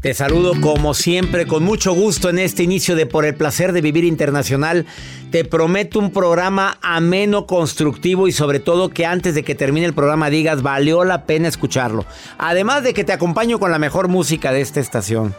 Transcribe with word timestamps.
Te 0.00 0.14
saludo 0.14 0.58
como 0.62 0.94
siempre 0.94 1.46
con 1.46 1.62
mucho 1.62 1.92
gusto 1.92 2.30
en 2.30 2.38
este 2.38 2.62
inicio 2.62 2.96
de 2.96 3.04
Por 3.04 3.26
el 3.26 3.34
Placer 3.34 3.74
de 3.74 3.82
Vivir 3.82 4.04
Internacional. 4.04 4.86
Te 5.30 5.44
prometo 5.44 5.98
un 5.98 6.10
programa 6.10 6.78
ameno, 6.80 7.44
constructivo 7.44 8.26
y 8.26 8.32
sobre 8.32 8.60
todo 8.60 8.88
que 8.88 9.04
antes 9.04 9.34
de 9.34 9.42
que 9.42 9.54
termine 9.54 9.84
el 9.84 9.92
programa 9.92 10.30
digas 10.30 10.62
valió 10.62 11.04
la 11.04 11.26
pena 11.26 11.48
escucharlo. 11.48 12.06
Además 12.38 12.82
de 12.82 12.94
que 12.94 13.04
te 13.04 13.12
acompaño 13.12 13.58
con 13.58 13.70
la 13.70 13.78
mejor 13.78 14.08
música 14.08 14.52
de 14.52 14.62
esta 14.62 14.80
estación. 14.80 15.34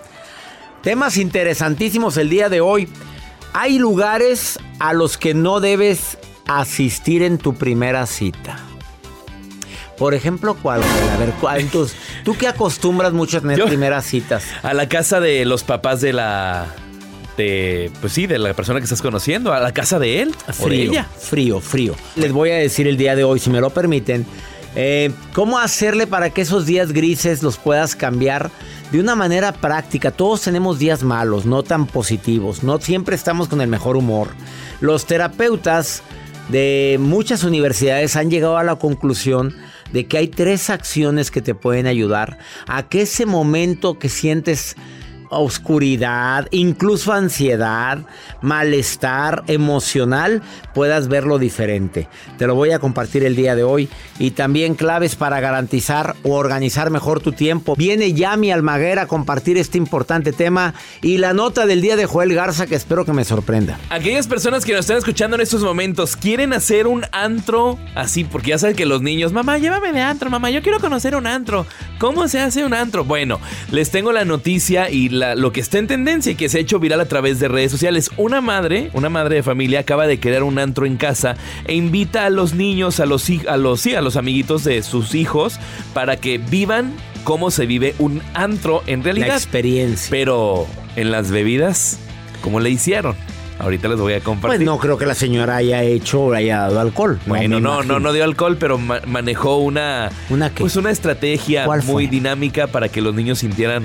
Temas 0.84 1.18
interesantísimos 1.18 2.18
el 2.18 2.30
día 2.30 2.48
de 2.48 2.62
hoy. 2.62 2.88
Hay 3.54 3.80
lugares 3.80 4.60
a 4.78 4.94
los 4.94 5.18
que 5.18 5.34
no 5.34 5.60
debes 5.60 6.20
asistir 6.46 7.24
en 7.24 7.40
tu 7.40 7.56
primera 7.56 8.06
cita. 8.06 8.71
Por 10.02 10.16
ejemplo, 10.16 10.58
¿cuál? 10.60 10.82
A 11.14 11.18
ver, 11.18 11.30
¿cuál? 11.40 11.60
Entonces, 11.60 11.96
¿tú 12.26 12.36
qué 12.36 12.48
acostumbras 12.48 13.14
mucho 13.14 13.38
a 13.38 13.42
tener 13.42 13.60
Yo- 13.60 13.68
primeras 13.68 14.04
citas? 14.04 14.44
A 14.64 14.74
la 14.74 14.90
casa 14.90 15.20
de 15.20 15.46
los 15.46 15.64
papás 15.64 16.02
de 16.02 16.12
la. 16.12 16.66
De, 17.38 17.92
pues 18.02 18.12
sí, 18.12 18.26
de 18.26 18.40
la 18.40 18.52
persona 18.56 18.80
que 18.80 18.86
estás 18.86 19.04
conociendo. 19.04 19.54
A 19.54 19.60
la 19.60 19.72
casa 19.74 20.00
de 20.00 20.24
él. 20.24 20.34
O 20.48 20.48
de 20.48 20.54
Frío, 20.54 20.92
ella. 20.92 21.08
frío, 21.20 21.60
frío. 21.62 21.94
Les 22.16 22.32
voy 22.32 22.50
a 22.50 22.56
decir 22.56 22.88
el 22.88 22.98
día 22.98 23.16
de 23.16 23.24
hoy, 23.24 23.38
si 23.40 23.52
me 23.52 23.62
lo 23.62 23.70
permiten, 23.70 24.26
eh, 24.76 25.12
cómo 25.34 25.60
hacerle 25.60 26.08
para 26.08 26.32
que 26.32 26.42
esos 26.42 26.66
días 26.66 26.94
grises 26.94 27.44
los 27.44 27.58
puedas 27.58 27.96
cambiar 27.96 28.50
de 28.92 29.00
una 29.00 29.14
manera 29.16 29.52
práctica. 29.52 30.10
Todos 30.10 30.42
tenemos 30.42 30.80
días 30.80 31.04
malos, 31.04 31.46
no 31.46 31.62
tan 31.62 31.86
positivos, 31.86 32.64
no 32.64 32.80
siempre 32.82 33.16
estamos 33.16 33.50
con 33.50 33.62
el 33.62 33.68
mejor 33.68 33.98
humor. 33.98 34.30
Los 34.80 35.06
terapeutas 35.06 36.02
de 36.50 36.98
muchas 37.00 37.44
universidades 37.44 38.16
han 38.16 38.32
llegado 38.32 38.58
a 38.58 38.64
la 38.64 38.78
conclusión 38.78 39.56
de 39.94 40.08
que 40.08 40.18
hay 40.18 40.28
tres 40.28 40.70
acciones 40.70 41.32
que 41.32 41.42
te 41.42 41.56
pueden 41.56 41.88
ayudar 41.88 42.38
a 42.68 42.88
que 42.90 43.02
ese 43.02 43.26
momento 43.26 44.00
que 44.00 44.10
sientes 44.10 44.76
oscuridad, 45.32 46.48
incluso 46.52 47.14
ansiedad, 47.14 48.00
malestar 48.42 49.44
emocional, 49.48 50.42
puedas 50.74 51.08
verlo 51.08 51.40
diferente. 51.40 52.08
Te 52.38 52.48
lo 52.48 52.56
voy 52.56 52.72
a 52.72 52.80
compartir 52.80 53.24
el 53.24 53.36
día 53.36 53.56
de 53.56 53.64
hoy 53.64 53.90
y 54.20 54.32
también 54.32 54.76
claves 54.76 55.16
para 55.16 55.40
garantizar 55.40 56.16
o 56.24 56.36
organizar 56.36 56.90
mejor 56.90 57.22
tu 57.22 57.32
tiempo. 57.32 57.76
Viene 57.76 58.14
Yami 58.14 58.52
Almaguer 58.52 59.00
a 59.00 59.08
compartir 59.08 59.58
este 59.58 59.78
importante 59.78 60.34
tema 60.34 60.74
y 61.02 61.18
la 61.18 61.34
nota 61.34 61.66
del 61.66 61.82
día 61.82 61.96
de 61.96 62.06
Joel 62.06 62.34
Garza 62.34 62.68
que 62.68 62.76
espero 62.76 63.06
que 63.06 63.14
me 63.14 63.24
sorprenda. 63.24 63.80
Aquellas 63.90 64.28
personas 64.28 64.66
que 64.66 64.74
nos 64.74 64.82
están 64.82 64.98
escuchando 64.98 65.36
en 65.36 65.42
estos 65.42 65.64
momentos 65.64 66.16
quieren 66.16 66.54
hacer 66.54 66.88
un 66.88 67.06
antro 67.12 67.78
así, 67.96 68.24
porque 68.24 68.50
ya 68.50 68.58
saben 68.58 68.76
que 68.76 68.86
los 68.86 69.02
niños, 69.02 69.32
mamá, 69.34 69.58
llévame 69.58 69.92
de 69.92 70.02
antro, 70.02 70.30
mamá, 70.30 70.50
yo 70.50 70.62
quiero 70.62 70.80
conocer 70.80 71.16
un 71.16 71.28
antro. 71.28 71.66
¿Cómo 72.02 72.28
se 72.28 72.40
hace 72.40 72.66
un 72.66 72.74
antro? 72.74 73.06
Bueno, 73.06 73.40
les 73.70 73.92
tengo 73.92 74.12
la 74.12 74.26
noticia 74.26 74.90
y 74.90 75.10
la- 75.10 75.36
lo 75.36 75.52
que 75.54 75.60
está 75.60 75.78
en 75.78 75.86
tendencia 75.86 76.32
y 76.32 76.36
que 76.36 76.50
se 76.50 76.58
ha 76.58 76.62
hecho 76.62 76.80
viral 76.80 77.00
a 77.00 77.06
través 77.06 77.40
de 77.40 77.48
redes 77.48 77.70
sociales. 77.72 78.10
Una 78.18 78.42
madre, 78.42 78.90
una 78.94 79.10
madre 79.10 79.36
de 79.36 79.44
familia 79.44 79.82
acaba 79.82 80.08
de 80.08 80.20
crear 80.20 80.42
un 80.42 80.58
antro 80.58 80.88
en 80.88 80.98
casa 80.98 81.36
e 81.68 81.76
invita 81.76 82.26
a 82.26 82.32
los 82.32 82.56
niños, 82.56 83.00
a 83.00 83.06
los, 83.06 83.30
a 83.48 83.56
los, 83.58 83.82
sí, 83.82 83.94
a 83.94 84.02
los 84.02 84.16
amiguitos 84.16 84.64
de 84.64 84.82
sus 84.82 85.14
hijos 85.14 85.60
para 85.94 86.18
que 86.18 86.40
vivan 86.40 86.92
cómo 87.24 87.52
se 87.52 87.68
vive 87.68 87.94
un 88.00 88.20
antro 88.34 88.82
en 88.88 89.04
realidad. 89.04 89.28
La 89.28 89.36
experiencia. 89.36 90.08
Pero 90.10 90.66
en 90.96 91.12
las 91.12 91.30
bebidas, 91.30 92.00
¿cómo 92.42 92.60
le 92.62 92.72
hicieron? 92.72 93.16
Ahorita 93.62 93.88
les 93.88 94.00
voy 94.00 94.14
a 94.14 94.20
compartir. 94.20 94.58
Pues 94.58 94.66
no 94.66 94.78
creo 94.78 94.98
que 94.98 95.06
la 95.06 95.16
señora 95.16 95.56
haya 95.58 95.84
hecho 95.84 96.22
o 96.22 96.34
haya 96.34 96.58
dado 96.60 96.80
alcohol. 96.80 97.20
Bueno, 97.26 97.60
no, 97.60 97.84
no, 97.84 98.00
no 98.00 98.12
dio 98.14 98.24
alcohol, 98.24 98.58
pero 98.60 98.78
ma- 98.78 99.02
manejó 99.06 99.58
una, 99.58 100.10
¿Una 100.30 100.50
qué? 100.50 100.62
pues 100.62 100.76
una 100.76 100.92
estrategia 100.92 101.66
¿Cuál 101.66 101.84
muy 101.84 102.08
dinámica 102.08 102.68
para 102.68 102.90
que 102.90 103.02
los 103.02 103.14
niños 103.16 103.40
sintieran 103.40 103.84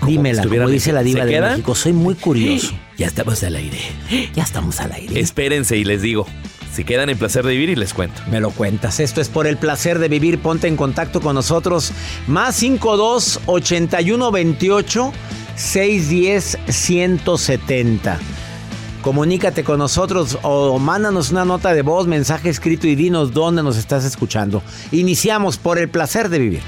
como 0.00 0.10
Dímela, 0.10 0.42
como 0.44 0.68
dice 0.68 0.92
la 0.92 1.00
¿Se 1.00 1.04
diva 1.06 1.24
de 1.24 1.32
quedan? 1.32 1.50
México, 1.52 1.74
soy 1.74 1.92
muy 1.92 2.14
curioso. 2.14 2.72
Ya 2.96 3.06
estamos 3.08 3.42
al 3.42 3.56
aire. 3.56 3.78
Ya 4.34 4.42
estamos 4.42 4.80
al 4.80 4.92
aire. 4.92 5.18
Espérense 5.18 5.76
y 5.76 5.84
les 5.84 6.00
digo, 6.02 6.26
si 6.72 6.84
quedan 6.84 7.08
en 7.10 7.18
placer 7.18 7.44
de 7.44 7.52
vivir 7.52 7.70
y 7.70 7.76
les 7.76 7.92
cuento. 7.94 8.20
Me 8.30 8.40
lo 8.40 8.50
cuentas. 8.50 9.00
Esto 9.00 9.20
es 9.20 9.28
por 9.28 9.46
el 9.46 9.56
placer 9.56 9.98
de 9.98 10.08
vivir. 10.08 10.38
Ponte 10.38 10.66
en 10.68 10.76
contacto 10.76 11.20
con 11.20 11.34
nosotros. 11.34 11.92
Más 12.26 12.54
52 12.56 13.40
81 13.46 14.30
28 14.32 15.12
610 15.56 16.58
170. 16.68 18.18
Comunícate 19.04 19.64
con 19.64 19.80
nosotros 19.80 20.38
o 20.40 20.78
mándanos 20.78 21.30
una 21.30 21.44
nota 21.44 21.74
de 21.74 21.82
voz, 21.82 22.06
mensaje 22.06 22.48
escrito 22.48 22.86
y 22.86 22.94
dinos 22.94 23.34
dónde 23.34 23.62
nos 23.62 23.76
estás 23.76 24.02
escuchando. 24.02 24.62
Iniciamos 24.92 25.58
por 25.58 25.78
el 25.78 25.90
placer 25.90 26.30
de 26.30 26.38
vivir. 26.38 26.62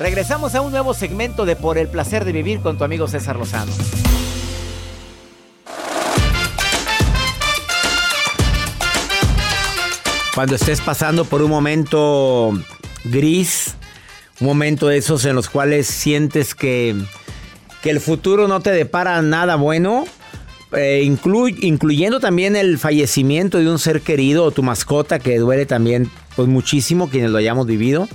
Regresamos 0.00 0.56
a 0.56 0.62
un 0.62 0.72
nuevo 0.72 0.94
segmento 0.94 1.44
de 1.44 1.54
Por 1.54 1.78
el 1.78 1.86
placer 1.86 2.24
de 2.24 2.32
vivir 2.32 2.58
con 2.58 2.76
tu 2.76 2.82
amigo 2.82 3.06
César 3.06 3.36
Lozano. 3.36 3.70
Cuando 10.34 10.56
estés 10.56 10.80
pasando 10.80 11.24
por 11.24 11.40
un 11.40 11.50
momento 11.50 12.52
gris, 13.04 13.76
un 14.40 14.46
momento 14.46 14.88
de 14.88 14.98
esos 14.98 15.24
en 15.24 15.34
los 15.34 15.48
cuales 15.48 15.86
sientes 15.86 16.54
que 16.54 16.94
que 17.86 17.90
el 17.90 18.00
futuro 18.00 18.48
no 18.48 18.58
te 18.58 18.70
depara 18.70 19.22
nada 19.22 19.54
bueno, 19.54 20.06
eh, 20.72 21.02
incluyendo 21.04 22.18
también 22.18 22.56
el 22.56 22.78
fallecimiento 22.78 23.58
de 23.58 23.70
un 23.70 23.78
ser 23.78 24.00
querido 24.00 24.42
o 24.42 24.50
tu 24.50 24.64
mascota 24.64 25.20
que 25.20 25.38
duele 25.38 25.66
también 25.66 26.10
pues 26.34 26.48
muchísimo 26.48 27.08
quienes 27.08 27.30
lo 27.30 27.38
hayamos 27.38 27.66
vivido. 27.66 28.08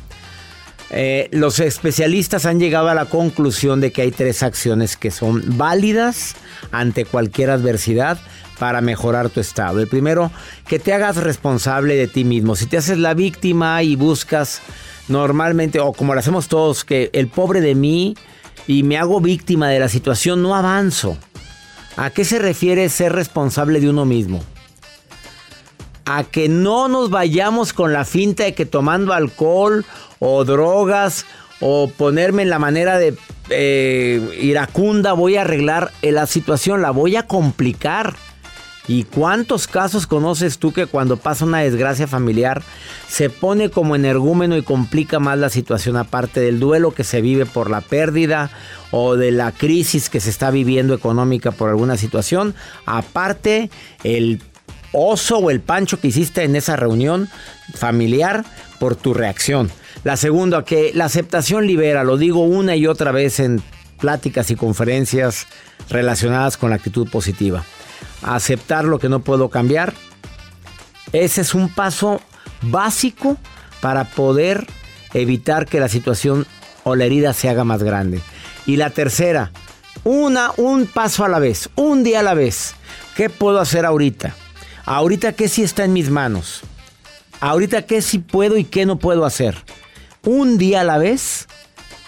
Eh, 0.89 1.29
los 1.31 1.61
especialistas 1.61 2.45
han 2.45 2.59
llegado 2.59 2.89
a 2.89 2.93
la 2.93 3.05
conclusión 3.05 3.79
de 3.79 3.93
que 3.93 4.01
hay 4.01 4.11
tres 4.11 4.43
acciones 4.43 4.97
que 4.97 5.09
son 5.09 5.41
válidas 5.57 6.35
ante 6.73 7.05
cualquier 7.05 7.49
adversidad 7.49 8.19
para 8.59 8.81
mejorar 8.81 9.29
tu 9.29 9.39
estado. 9.39 9.79
El 9.79 9.87
primero, 9.87 10.31
que 10.67 10.79
te 10.79 10.93
hagas 10.93 11.15
responsable 11.15 11.95
de 11.95 12.07
ti 12.07 12.25
mismo. 12.25 12.57
Si 12.57 12.65
te 12.65 12.75
haces 12.75 12.97
la 12.97 13.13
víctima 13.13 13.81
y 13.83 13.95
buscas 13.95 14.61
normalmente, 15.11 15.79
o 15.79 15.93
como 15.93 16.13
lo 16.13 16.19
hacemos 16.19 16.47
todos, 16.47 16.83
que 16.83 17.09
el 17.13 17.27
pobre 17.27 17.61
de 17.61 17.75
mí 17.75 18.15
y 18.67 18.83
me 18.83 18.97
hago 18.97 19.21
víctima 19.21 19.69
de 19.69 19.79
la 19.79 19.89
situación, 19.89 20.41
no 20.41 20.55
avanzo. 20.55 21.17
¿A 21.97 22.09
qué 22.09 22.25
se 22.25 22.39
refiere 22.39 22.87
ser 22.89 23.13
responsable 23.13 23.79
de 23.79 23.89
uno 23.89 24.05
mismo? 24.05 24.41
A 26.05 26.23
que 26.23 26.49
no 26.49 26.87
nos 26.87 27.09
vayamos 27.09 27.73
con 27.73 27.93
la 27.93 28.05
finta 28.05 28.43
de 28.43 28.53
que 28.53 28.65
tomando 28.65 29.13
alcohol 29.13 29.85
o 30.19 30.43
drogas 30.45 31.25
o 31.59 31.89
ponerme 31.95 32.41
en 32.41 32.49
la 32.49 32.59
manera 32.59 32.97
de 32.97 33.15
eh, 33.49 34.39
iracunda 34.41 35.13
voy 35.13 35.35
a 35.35 35.41
arreglar 35.41 35.91
la 36.01 36.25
situación, 36.25 36.81
la 36.81 36.91
voy 36.91 37.15
a 37.15 37.27
complicar. 37.27 38.15
¿Y 38.87 39.03
cuántos 39.03 39.67
casos 39.67 40.07
conoces 40.07 40.57
tú 40.57 40.73
que 40.73 40.87
cuando 40.87 41.17
pasa 41.17 41.45
una 41.45 41.59
desgracia 41.59 42.07
familiar 42.07 42.63
se 43.07 43.29
pone 43.29 43.69
como 43.69 43.95
energúmeno 43.95 44.57
y 44.57 44.63
complica 44.63 45.19
más 45.19 45.37
la 45.37 45.49
situación 45.49 45.97
aparte 45.97 46.39
del 46.39 46.59
duelo 46.59 46.91
que 46.91 47.03
se 47.03 47.21
vive 47.21 47.45
por 47.45 47.69
la 47.69 47.81
pérdida 47.81 48.49
o 48.89 49.15
de 49.15 49.31
la 49.31 49.51
crisis 49.51 50.09
que 50.09 50.19
se 50.19 50.31
está 50.31 50.49
viviendo 50.49 50.95
económica 50.95 51.51
por 51.51 51.69
alguna 51.69 51.95
situación? 51.95 52.55
Aparte 52.85 53.69
el 54.03 54.41
oso 54.93 55.37
o 55.37 55.51
el 55.51 55.61
pancho 55.61 55.99
que 55.99 56.07
hiciste 56.07 56.43
en 56.43 56.55
esa 56.55 56.75
reunión 56.75 57.29
familiar 57.73 58.43
por 58.79 58.95
tu 58.95 59.13
reacción. 59.13 59.71
La 60.03 60.17
segunda, 60.17 60.65
que 60.65 60.91
la 60.95 61.05
aceptación 61.05 61.67
libera, 61.67 62.03
lo 62.03 62.17
digo 62.17 62.43
una 62.43 62.75
y 62.75 62.87
otra 62.87 63.11
vez 63.11 63.39
en 63.39 63.61
pláticas 63.99 64.49
y 64.49 64.55
conferencias 64.55 65.45
relacionadas 65.89 66.57
con 66.57 66.71
la 66.71 66.77
actitud 66.77 67.07
positiva. 67.07 67.63
Aceptar 68.23 68.85
lo 68.85 68.99
que 68.99 69.09
no 69.09 69.21
puedo 69.21 69.49
cambiar. 69.49 69.93
Ese 71.13 71.41
es 71.41 71.53
un 71.53 71.69
paso 71.69 72.21
básico 72.61 73.37
para 73.81 74.05
poder 74.05 74.65
evitar 75.13 75.65
que 75.65 75.79
la 75.79 75.89
situación 75.89 76.45
o 76.83 76.95
la 76.95 77.05
herida 77.05 77.33
se 77.33 77.49
haga 77.49 77.63
más 77.63 77.83
grande. 77.83 78.21
Y 78.65 78.77
la 78.77 78.89
tercera, 78.89 79.51
una, 80.03 80.51
un 80.57 80.85
paso 80.85 81.25
a 81.25 81.29
la 81.29 81.39
vez, 81.39 81.69
un 81.75 82.03
día 82.03 82.19
a 82.19 82.23
la 82.23 82.33
vez. 82.33 82.75
¿Qué 83.15 83.29
puedo 83.29 83.59
hacer 83.59 83.85
ahorita? 83.85 84.35
Ahorita 84.85 85.33
qué 85.33 85.49
sí 85.49 85.63
está 85.63 85.83
en 85.83 85.93
mis 85.93 86.09
manos. 86.09 86.61
Ahorita 87.39 87.83
qué 87.83 88.01
sí 88.01 88.19
puedo 88.19 88.57
y 88.57 88.63
qué 88.63 88.85
no 88.85 88.99
puedo 88.99 89.25
hacer 89.25 89.57
un 90.23 90.57
día 90.57 90.81
a 90.81 90.83
la 90.83 90.97
vez 90.97 91.47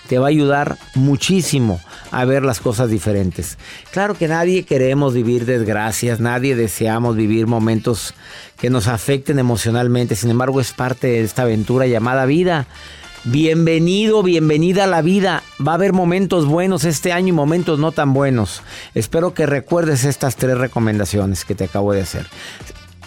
te 0.08 0.20
va 0.20 0.28
a 0.28 0.30
ayudar 0.30 0.78
muchísimo 0.96 1.82
a 2.14 2.26
ver 2.26 2.44
las 2.44 2.60
cosas 2.60 2.90
diferentes. 2.90 3.58
Claro 3.92 4.14
que 4.14 4.28
nadie 4.28 4.64
queremos 4.64 5.14
vivir 5.14 5.46
desgracias, 5.46 6.20
nadie 6.20 6.56
deseamos 6.56 7.16
vivir 7.16 7.48
momentos 7.48 8.14
que 8.58 8.70
nos 8.70 8.88
afecten 8.88 9.40
emocionalmente, 9.40 10.16
sin 10.16 10.30
embargo 10.30 10.62
es 10.62 10.72
parte 10.72 11.08
de 11.08 11.22
esta 11.22 11.42
aventura 11.42 11.88
llamada 11.88 12.26
vida. 12.26 12.68
Bienvenido, 13.26 14.22
bienvenida 14.22 14.84
a 14.84 14.88
la 14.88 15.02
vida. 15.02 15.44
Va 15.66 15.72
a 15.72 15.76
haber 15.76 15.94
momentos 15.94 16.46
buenos 16.46 16.84
este 16.84 17.14
año 17.14 17.30
y 17.30 17.32
momentos 17.32 17.80
no 17.80 17.92
tan 17.94 18.14
buenos. 18.14 18.62
Espero 18.96 19.34
que 19.34 19.46
recuerdes 19.46 20.04
estas 20.04 20.36
tres 20.36 20.58
recomendaciones 20.58 21.46
que 21.46 21.56
te 21.56 21.64
acabo 21.64 21.94
de 21.94 22.02
hacer 22.02 22.28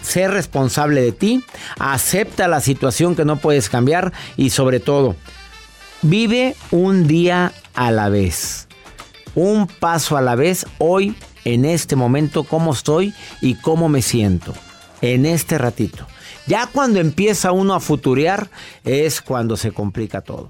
sé 0.01 0.27
responsable 0.27 1.01
de 1.01 1.11
ti, 1.11 1.43
acepta 1.79 2.47
la 2.47 2.61
situación 2.61 3.15
que 3.15 3.25
no 3.25 3.37
puedes 3.37 3.69
cambiar 3.69 4.13
y 4.37 4.51
sobre 4.51 4.79
todo, 4.79 5.15
vive 6.01 6.55
un 6.71 7.07
día 7.07 7.51
a 7.75 7.91
la 7.91 8.09
vez. 8.09 8.66
Un 9.37 9.67
paso 9.67 10.17
a 10.17 10.21
la 10.21 10.33
vez 10.33 10.65
hoy, 10.79 11.15
en 11.45 11.63
este 11.63 11.95
momento, 11.95 12.43
cómo 12.43 12.73
estoy 12.73 13.13
y 13.39 13.53
cómo 13.53 13.87
me 13.87 14.01
siento. 14.01 14.55
En 15.01 15.27
este 15.27 15.59
ratito. 15.59 16.07
Ya 16.47 16.65
cuando 16.65 16.99
empieza 16.99 17.51
uno 17.51 17.75
a 17.75 17.79
futurear 17.79 18.49
es 18.83 19.21
cuando 19.21 19.55
se 19.55 19.71
complica 19.71 20.21
todo. 20.21 20.49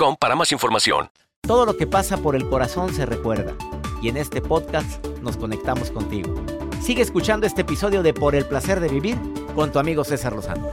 para 0.19 0.35
más 0.35 0.51
información. 0.51 1.11
Todo 1.41 1.63
lo 1.63 1.77
que 1.77 1.85
pasa 1.85 2.17
por 2.17 2.35
el 2.35 2.49
corazón 2.49 2.91
se 2.91 3.05
recuerda 3.05 3.53
y 4.01 4.09
en 4.09 4.17
este 4.17 4.41
podcast 4.41 5.05
nos 5.21 5.37
conectamos 5.37 5.91
contigo. 5.91 6.43
Sigue 6.81 7.03
escuchando 7.03 7.45
este 7.45 7.61
episodio 7.61 8.01
de 8.01 8.11
Por 8.11 8.33
el 8.33 8.47
placer 8.47 8.79
de 8.79 8.87
vivir 8.87 9.15
con 9.53 9.71
tu 9.71 9.77
amigo 9.77 10.03
César 10.03 10.33
Lozano. 10.33 10.67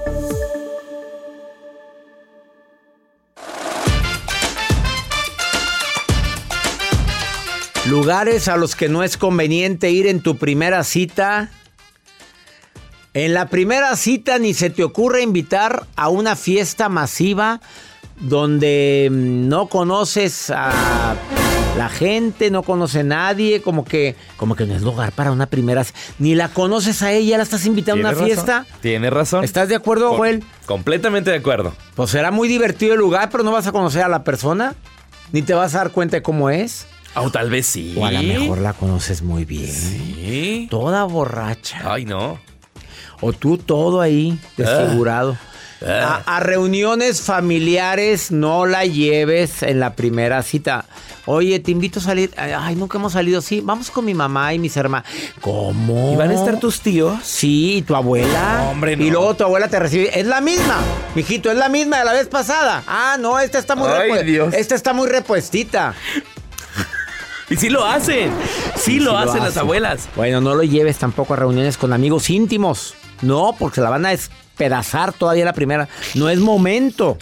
Lugares 7.87 8.49
a 8.49 8.57
los 8.57 8.75
que 8.75 8.89
no 8.89 9.03
es 9.03 9.19
conveniente 9.19 9.91
ir 9.91 10.07
en 10.07 10.23
tu 10.23 10.39
primera 10.39 10.85
cita. 10.85 11.51
En 13.13 13.35
la 13.35 13.49
primera 13.49 13.95
cita 13.97 14.39
ni 14.39 14.55
se 14.55 14.71
te 14.71 14.85
ocurre 14.85 15.21
invitar 15.21 15.87
a 15.97 16.09
una 16.09 16.35
fiesta 16.35 16.89
masiva 16.89 17.61
donde 18.21 19.09
mm, 19.11 19.49
no 19.49 19.67
conoces 19.69 20.51
a 20.51 21.17
la 21.77 21.89
gente, 21.89 22.51
no 22.51 22.63
conoce 22.63 23.01
a 23.01 23.05
nadie, 23.05 23.63
como 23.63 23.85
que, 23.85 24.17
como 24.37 24.57
que 24.57 24.67
no 24.67 24.75
es 24.75 24.83
lugar 24.83 25.13
para 25.13 25.31
una 25.31 25.47
primera. 25.47 25.87
Ni 26.19 26.35
la 26.35 26.49
conoces 26.49 27.03
a 27.03 27.13
ella, 27.13 27.37
la 27.37 27.45
estás 27.45 27.65
invitando 27.67 28.09
a 28.09 28.11
una 28.13 28.25
fiesta. 28.25 28.67
Tienes 28.81 29.13
razón. 29.13 29.45
¿Estás 29.45 29.69
de 29.69 29.77
acuerdo, 29.77 30.17
Joel? 30.17 30.43
Completamente 30.67 31.31
de 31.31 31.37
acuerdo. 31.37 31.73
Pues 31.95 32.11
será 32.11 32.31
muy 32.33 32.49
divertido 32.49 32.95
el 32.95 33.01
lugar, 33.01 33.31
pero 33.31 33.45
no 33.45 33.53
vas 33.53 33.67
a 33.69 33.73
conocer 33.73 34.03
a 34.03 34.09
la 34.09 34.25
persona, 34.25 34.75
ni 35.33 35.43
te 35.43 35.55
vas 35.55 35.75
a 35.75 35.79
dar 35.79 35.93
cuenta 35.93 36.17
de 36.17 36.23
cómo 36.23 36.51
es. 36.51 36.87
O 37.15 37.31
tal 37.31 37.49
vez 37.49 37.67
sí. 37.67 37.95
O 37.97 38.05
a 38.05 38.11
lo 38.11 38.23
mejor 38.23 38.59
la 38.59 38.73
conoces 38.73 39.23
muy 39.23 39.45
bien. 39.45 39.73
Sí. 39.73 40.67
Toda 40.71 41.05
borracha. 41.05 41.81
Ay, 41.85 42.05
no. 42.05 42.39
O 43.21 43.33
tú 43.33 43.59
todo 43.59 44.01
ahí, 44.01 44.39
desfigurado. 44.57 45.37
Ah. 45.41 45.48
A, 45.87 46.41
reuniones 46.41 47.21
familiares 47.23 48.33
no 48.33 48.67
la 48.67 48.85
lleves 48.85 49.63
en 49.63 49.79
la 49.79 49.95
primera 49.95 50.43
cita. 50.43 50.85
Oye, 51.27 51.61
te 51.61 51.71
invito 51.71 52.01
a 52.01 52.03
salir. 52.03 52.33
Ay, 52.37 52.75
nunca 52.75 52.99
hemos 52.99 53.13
salido 53.13 53.39
así. 53.39 53.61
Vamos 53.61 53.91
con 53.91 54.05
mi 54.05 54.15
mamá 54.15 54.53
y 54.55 54.59
mis 54.59 54.77
hermanos. 54.77 55.09
¿Cómo? 55.41 56.13
¿Y 56.13 56.17
van 56.17 56.31
a 56.31 56.35
estar 56.35 56.59
tus 56.59 56.81
tíos? 56.81 57.19
Sí, 57.23 57.77
y 57.77 57.83
tu 57.83 57.95
abuela. 57.95 58.69
hombre, 58.71 58.97
no. 58.97 59.05
Y 59.05 59.11
luego 59.11 59.35
tu 59.35 59.45
abuela 59.45 59.69
te 59.69 59.79
recibe. 59.79 60.19
Es 60.19 60.27
la 60.27 60.41
misma, 60.41 60.79
mijito, 61.15 61.51
es 61.51 61.57
la 61.57 61.69
misma 61.69 61.99
de 61.99 62.05
la 62.07 62.13
vez 62.13 62.27
pasada. 62.27 62.83
Ah, 62.87 63.17
no, 63.21 63.39
esta 63.39 63.59
está 63.59 63.77
muy 63.77 63.89
Ay, 63.89 64.25
Dios. 64.25 64.55
Esta 64.55 64.75
está 64.75 64.93
muy 64.93 65.09
repuestita. 65.09 65.95
Y 67.51 67.57
sí 67.57 67.71
lo 67.71 67.85
hacen. 67.85 68.31
Sí, 68.77 69.01
lo, 69.01 69.17
hacen 69.17 69.43
las 69.43 69.57
abuelas. 69.57 70.09
Bueno, 70.17 70.41
no 70.41 70.55
lo 70.55 70.63
lleves 70.65 70.99
tampoco 70.99 71.35
a 71.35 71.37
reuniones 71.37 71.79
con 71.79 71.93
amigos 71.93 72.29
íntimos. 72.31 72.95
No, 73.23 73.55
porque 73.59 73.77
se 73.77 73.81
la 73.81 73.91
van 73.91 74.05
a 74.05 74.13
pedazar 74.59 75.13
todavía 75.13 75.45
la 75.47 75.53
primera. 75.55 75.89
No 76.15 76.29
es 76.29 76.39
momento. 76.39 77.17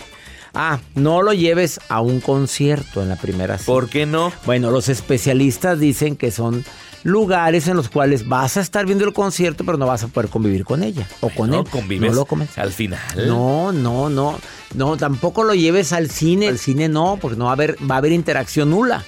Ah, 0.54 0.78
no 0.94 1.20
lo 1.22 1.32
lleves 1.34 1.78
a 1.90 2.00
un 2.00 2.20
concierto 2.20 3.02
en 3.02 3.10
la 3.10 3.16
primera 3.16 3.58
cita. 3.58 3.66
¿Por 3.66 3.88
qué 3.90 4.06
no? 4.06 4.32
Bueno, 4.46 4.70
los 4.70 4.88
especialistas 4.88 5.78
dicen 5.78 6.16
que 6.16 6.30
son 6.30 6.64
lugares 7.02 7.68
en 7.68 7.76
los 7.76 7.88
cuales 7.90 8.26
vas 8.26 8.56
a 8.56 8.62
estar 8.62 8.86
viendo 8.86 9.04
el 9.04 9.12
concierto, 9.12 9.64
pero 9.64 9.76
no 9.76 9.86
vas 9.86 10.02
a 10.02 10.08
poder 10.08 10.30
convivir 10.30 10.64
con 10.64 10.82
ella 10.82 11.06
o 11.20 11.28
con 11.28 11.50
No 11.50 11.60
él. 11.60 11.66
convives 11.70 12.10
No 12.10 12.16
lo 12.16 12.24
convences. 12.24 12.56
al 12.58 12.72
final. 12.72 13.00
No, 13.28 13.70
no, 13.70 14.08
no. 14.08 14.38
No, 14.74 14.96
tampoco 14.96 15.44
lo 15.44 15.54
lleves 15.54 15.92
al 15.92 16.10
cine. 16.10 16.48
Al 16.48 16.58
cine 16.58 16.88
no, 16.88 17.18
porque 17.20 17.36
no 17.36 17.44
va 17.44 17.50
a 17.50 17.54
haber, 17.54 17.76
va 17.88 17.96
a 17.96 17.98
haber 17.98 18.12
interacción 18.12 18.70
nula. 18.70 19.04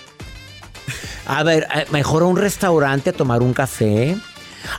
A 1.26 1.42
ver, 1.42 1.66
eh, 1.74 1.86
mejor 1.90 2.22
a 2.22 2.26
un 2.26 2.36
restaurante 2.36 3.10
a 3.10 3.12
tomar 3.12 3.42
un 3.42 3.52
café, 3.52 4.16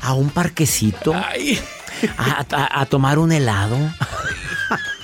a 0.02 0.14
un 0.14 0.30
parquecito, 0.30 1.14
Ay, 1.14 1.60
a, 2.18 2.46
a- 2.52 2.82
a 2.82 2.86
tomar 2.86 3.20
un 3.20 3.32
helado. 3.32 3.78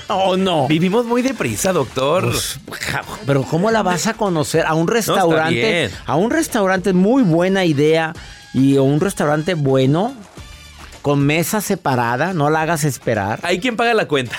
¿O 0.08 0.38
no? 0.38 0.68
vivimos 0.68 1.06
muy 1.06 1.24
deprisa, 1.24 1.74
doctor. 1.74 2.30
Pues, 2.30 2.60
pero 3.26 3.42
¿cómo 3.44 3.72
la 3.72 3.82
vas 3.82 4.06
a 4.06 4.14
conocer? 4.14 4.64
A 4.68 4.76
un 4.76 4.88
restaurante. 4.88 5.90
a 6.06 6.16
un 6.16 6.30
restaurante 6.30 6.94
muy 6.94 7.24
buena 7.24 7.66
idea. 7.66 8.14
Y 8.54 8.78
a 8.78 8.82
un 8.84 9.00
restaurante 9.02 9.56
bueno. 9.56 10.14
Con 11.02 11.20
mesa 11.26 11.60
separada. 11.62 12.34
No 12.34 12.50
la 12.52 12.62
hagas 12.62 12.84
esperar. 12.84 13.40
Hay 13.44 13.60
quien 13.60 13.76
paga 13.76 13.94
la 13.96 14.08
cuenta. 14.08 14.38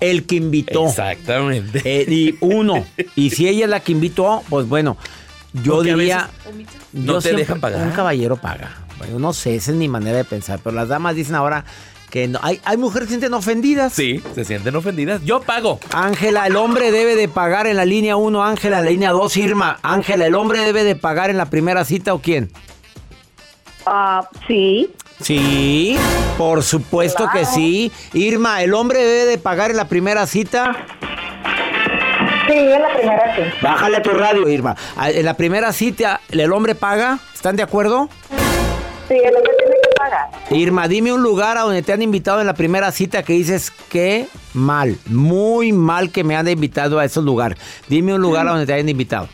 El 0.00 0.26
que 0.26 0.34
invitó. 0.36 0.88
Exactamente. 0.88 1.80
Eh, 1.84 2.04
y 2.08 2.34
uno. 2.40 2.84
Y 3.14 3.30
si 3.30 3.46
ella 3.48 3.64
es 3.66 3.70
la 3.70 3.78
que 3.80 3.92
invitó, 3.92 4.42
pues 4.48 4.68
bueno. 4.68 4.96
Yo 5.52 5.74
Porque 5.76 5.94
diría. 5.94 6.28
no 6.92 7.04
yo 7.04 7.14
te 7.18 7.20
siempre- 7.22 7.42
dejan 7.44 7.60
pagar. 7.60 7.82
Un 7.86 7.92
caballero 7.92 8.36
paga. 8.36 8.78
Bueno, 8.98 9.18
no 9.18 9.32
sé, 9.32 9.56
esa 9.56 9.70
es 9.72 9.76
mi 9.76 9.88
manera 9.88 10.16
de 10.18 10.24
pensar. 10.24 10.60
Pero 10.62 10.76
las 10.76 10.88
damas 10.88 11.14
dicen 11.16 11.34
ahora 11.34 11.64
que 12.10 12.28
no. 12.28 12.38
Hay, 12.42 12.60
hay 12.64 12.76
mujeres 12.76 13.08
que 13.08 13.14
se 13.14 13.20
sienten 13.20 13.34
ofendidas. 13.34 13.92
Sí, 13.92 14.22
se 14.34 14.44
sienten 14.44 14.76
ofendidas. 14.76 15.22
Yo 15.24 15.40
pago. 15.40 15.80
Ángela, 15.92 16.46
el 16.46 16.56
hombre 16.56 16.90
debe 16.92 17.16
de 17.16 17.28
pagar 17.28 17.66
en 17.66 17.76
la 17.76 17.84
línea 17.84 18.16
1, 18.16 18.44
Ángela, 18.44 18.78
en 18.78 18.84
la 18.84 18.90
línea 18.90 19.10
2, 19.10 19.36
Irma. 19.38 19.78
Ángela, 19.82 20.26
¿el 20.26 20.34
hombre 20.34 20.60
debe 20.60 20.84
de 20.84 20.94
pagar 20.96 21.30
en 21.30 21.36
la 21.38 21.46
primera 21.46 21.84
cita 21.84 22.14
o 22.14 22.20
quién? 22.20 22.50
Ah, 23.86 24.28
sí. 24.46 24.92
Sí, 25.20 25.96
por 26.38 26.62
supuesto 26.62 27.28
que 27.32 27.44
sí. 27.44 27.92
Irma, 28.12 28.62
¿el 28.62 28.74
hombre 28.74 29.00
debe 29.00 29.24
de 29.24 29.38
pagar 29.38 29.70
en 29.70 29.76
la 29.76 29.88
primera 29.88 30.26
cita? 30.26 30.86
Sí, 32.48 32.54
es 32.58 32.80
la 32.80 32.92
primera 32.94 33.36
sí. 33.36 33.42
Bájale 33.62 34.00
tu 34.00 34.10
radio, 34.10 34.48
Irma. 34.48 34.76
Ah, 34.96 35.10
En 35.10 35.24
la 35.24 35.34
primera 35.34 35.72
cita, 35.72 36.20
¿el 36.30 36.52
hombre 36.52 36.74
paga? 36.74 37.18
¿Están 37.34 37.54
de 37.56 37.62
acuerdo? 37.62 38.08
Sí, 38.28 38.36
es 39.18 39.32
lo 39.32 39.42
que 39.42 39.50
tiene 39.58 39.74
que 39.82 39.88
pagar. 39.96 40.28
Irma, 40.50 40.88
dime 40.88 41.12
un 41.12 41.22
lugar 41.22 41.56
a 41.58 41.62
donde 41.62 41.82
te 41.82 41.92
han 41.92 42.02
invitado 42.02 42.40
en 42.40 42.46
la 42.46 42.54
primera 42.54 42.90
cita 42.92 43.22
que 43.22 43.32
dices 43.34 43.70
que 43.90 44.28
mal, 44.54 44.96
muy 45.06 45.72
mal 45.72 46.10
que 46.10 46.24
me 46.24 46.36
han 46.36 46.48
invitado 46.48 46.98
a 46.98 47.04
esos 47.04 47.24
lugares. 47.24 47.58
Dime 47.88 48.14
un 48.14 48.20
lugar 48.20 48.46
a 48.46 48.50
donde 48.50 48.66
te 48.66 48.72
hayan 48.74 48.88
invitado. 48.88 49.28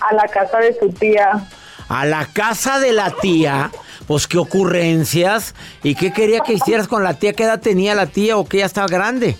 A 0.00 0.14
la 0.14 0.26
casa 0.28 0.58
de 0.58 0.76
su 0.78 0.90
tía. 0.90 1.48
A 1.88 2.04
la 2.04 2.26
casa 2.26 2.78
de 2.80 2.92
la 2.92 3.10
tía, 3.12 3.70
pues 4.08 4.26
qué 4.26 4.38
ocurrencias. 4.38 5.54
¿Y 5.82 5.94
qué 5.94 6.12
quería 6.12 6.40
que 6.40 6.52
hicieras 6.54 6.88
con 6.88 7.02
la 7.04 7.14
tía? 7.14 7.32
¿Qué 7.32 7.44
edad 7.44 7.60
tenía 7.60 7.94
la 7.94 8.06
tía 8.06 8.36
o 8.36 8.44
que 8.44 8.58
ya 8.58 8.66
estaba 8.66 8.88
grande? 8.88 9.36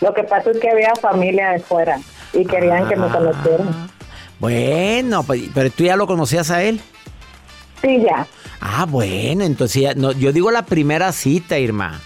Lo 0.00 0.14
que 0.14 0.22
pasa 0.22 0.50
es 0.50 0.58
que 0.60 0.70
había 0.70 0.94
familia 0.94 1.50
de 1.50 1.58
fuera 1.58 1.98
y 2.32 2.44
querían 2.46 2.86
que 2.88 2.94
Ah. 2.94 2.98
me 2.98 3.08
conocieran. 3.08 3.90
Bueno, 4.38 5.24
pues, 5.24 5.42
pero 5.52 5.70
tú 5.70 5.82
ya 5.84 5.96
lo 5.96 6.06
conocías 6.06 6.50
a 6.52 6.62
él. 6.62 6.80
Sí, 7.82 8.00
ya. 8.02 8.26
Ah, 8.60 8.86
bueno, 8.88 9.44
entonces 9.44 9.82
ya, 9.82 9.94
no, 9.94 10.12
yo 10.12 10.32
digo 10.32 10.50
la 10.50 10.64
primera 10.66 11.12
cita, 11.12 11.58
Irma. 11.58 12.00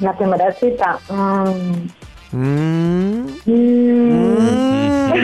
La 0.00 0.16
primera 0.16 0.52
cita. 0.52 0.98
mm, 1.10 1.88
Mm, 2.30 3.26
mm. 3.46 5.18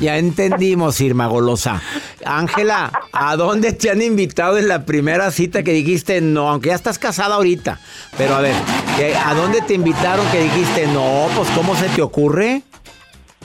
Ya 0.00 0.16
entendimos, 0.16 1.00
Irma 1.00 1.26
Golosa. 1.26 1.82
Ángela, 2.24 2.92
¿a 3.12 3.36
dónde 3.36 3.72
te 3.72 3.90
han 3.90 4.00
invitado 4.00 4.56
en 4.56 4.68
la 4.68 4.86
primera 4.86 5.30
cita 5.32 5.62
que 5.62 5.72
dijiste 5.72 6.20
no? 6.20 6.48
Aunque 6.48 6.68
ya 6.68 6.76
estás 6.76 6.98
casada 6.98 7.34
ahorita. 7.34 7.80
Pero 8.16 8.36
a 8.36 8.40
ver, 8.40 8.54
¿qué- 8.96 9.14
¿a 9.16 9.34
dónde 9.34 9.60
te 9.62 9.74
invitaron 9.74 10.24
que 10.30 10.42
dijiste 10.44 10.86
no? 10.86 11.26
Pues 11.36 11.48
¿cómo 11.50 11.74
se 11.76 11.88
te 11.88 12.02
ocurre? 12.02 12.62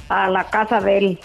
a 0.07 0.29
la 0.29 0.43
casa 0.43 0.79
de 0.79 0.97
él. 0.99 1.19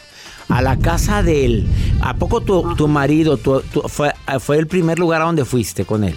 A 0.49 0.63
la 0.63 0.79
casa 0.79 1.23
de 1.23 1.45
él. 1.45 1.67
¿A 2.01 2.15
poco 2.15 2.41
tu, 2.41 2.75
tu 2.77 2.89
marido 2.89 3.37
tu- 3.37 3.61
tu- 3.61 3.83
fue, 3.83 4.13
fue 4.41 4.59
el 4.59 4.67
primer 4.67 4.99
lugar 4.99 5.23
a 5.23 5.27
donde 5.27 5.45
fuiste 5.45 5.85
con 5.85 6.05
él? 6.05 6.17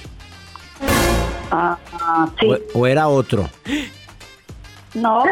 Ah, 1.52 1.78
ah, 2.02 2.30
sí. 2.40 2.48
O, 2.74 2.80
o 2.80 2.88
era 2.88 3.08
otro? 3.08 3.50
No. 4.94 5.24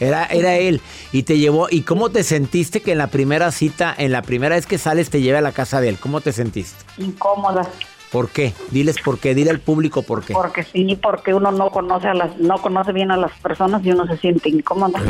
Era, 0.00 0.26
era 0.26 0.56
él. 0.56 0.80
Y 1.12 1.22
te 1.24 1.38
llevó. 1.38 1.68
¿Y 1.70 1.82
cómo 1.82 2.10
te 2.10 2.22
sentiste 2.24 2.80
que 2.80 2.92
en 2.92 2.98
la 2.98 3.08
primera 3.08 3.50
cita, 3.52 3.94
en 3.96 4.12
la 4.12 4.22
primera 4.22 4.54
vez 4.56 4.66
que 4.66 4.78
sales, 4.78 5.10
te 5.10 5.20
lleve 5.22 5.38
a 5.38 5.42
la 5.42 5.52
casa 5.52 5.80
de 5.80 5.88
él? 5.90 5.98
¿Cómo 5.98 6.20
te 6.20 6.32
sentiste? 6.32 6.76
Incómoda. 6.98 7.68
¿Por 8.10 8.28
qué? 8.28 8.52
Diles 8.70 8.96
por 9.04 9.18
qué, 9.18 9.34
dile 9.34 9.50
al 9.50 9.58
público 9.58 10.02
por 10.02 10.22
qué. 10.24 10.34
Porque 10.34 10.62
sí, 10.62 10.96
porque 11.02 11.34
uno 11.34 11.50
no 11.50 11.70
conoce 11.70 12.06
a 12.06 12.14
las, 12.14 12.36
no 12.38 12.58
conoce 12.58 12.92
bien 12.92 13.10
a 13.10 13.16
las 13.16 13.32
personas 13.40 13.84
y 13.84 13.90
uno 13.90 14.06
se 14.06 14.16
siente 14.18 14.50
incómoda. 14.50 15.00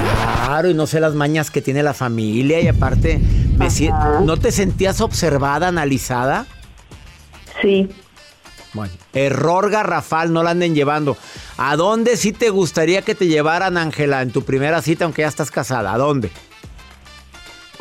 Claro, 0.46 0.70
y 0.70 0.74
no 0.74 0.86
sé 0.86 1.00
las 1.00 1.14
mañas 1.14 1.50
que 1.50 1.60
tiene 1.60 1.82
la 1.82 1.92
familia 1.92 2.60
y 2.62 2.68
aparte, 2.68 3.20
me 3.56 3.70
si- 3.70 3.90
¿no 4.24 4.36
te 4.36 4.52
sentías 4.52 5.00
observada, 5.00 5.68
analizada? 5.68 6.46
Sí. 7.62 7.88
Bueno, 8.72 8.92
error 9.12 9.70
garrafal, 9.70 10.32
no 10.32 10.42
la 10.42 10.50
anden 10.50 10.74
llevando. 10.74 11.16
¿A 11.56 11.76
dónde 11.76 12.16
sí 12.16 12.32
te 12.32 12.50
gustaría 12.50 13.02
que 13.02 13.14
te 13.14 13.26
llevaran, 13.28 13.76
Ángela, 13.78 14.22
en 14.22 14.32
tu 14.32 14.42
primera 14.42 14.82
cita, 14.82 15.04
aunque 15.04 15.22
ya 15.22 15.28
estás 15.28 15.50
casada? 15.52 15.92
¿A 15.92 15.98
dónde? 15.98 16.30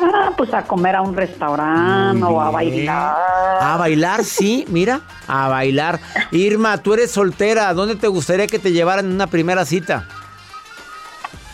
Ah, 0.00 0.30
pues 0.36 0.52
a 0.54 0.62
comer 0.62 0.94
a 0.96 1.02
un 1.02 1.16
restaurante 1.16 2.22
o 2.24 2.40
a 2.40 2.50
bailar. 2.50 3.16
A 3.60 3.76
bailar, 3.76 4.24
sí, 4.24 4.64
mira, 4.68 5.00
a 5.26 5.48
bailar. 5.48 5.98
Irma, 6.30 6.78
tú 6.78 6.94
eres 6.94 7.10
soltera, 7.10 7.68
¿a 7.68 7.74
dónde 7.74 7.96
te 7.96 8.06
gustaría 8.06 8.46
que 8.46 8.58
te 8.58 8.70
llevaran 8.72 9.06
en 9.06 9.12
una 9.12 9.26
primera 9.26 9.64
cita? 9.64 10.06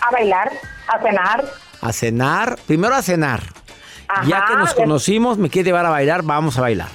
A 0.00 0.10
bailar, 0.10 0.50
a 0.88 1.00
cenar. 1.00 1.44
A 1.80 1.92
cenar, 1.92 2.58
primero 2.66 2.94
a 2.94 3.02
cenar. 3.02 3.42
Ya 4.26 4.44
que 4.46 4.56
nos 4.56 4.74
conocimos, 4.74 5.38
me 5.38 5.50
quiere 5.50 5.68
llevar 5.68 5.86
a 5.86 5.90
bailar, 5.90 6.22
vamos 6.22 6.58
a 6.58 6.62
bailar. 6.62 6.88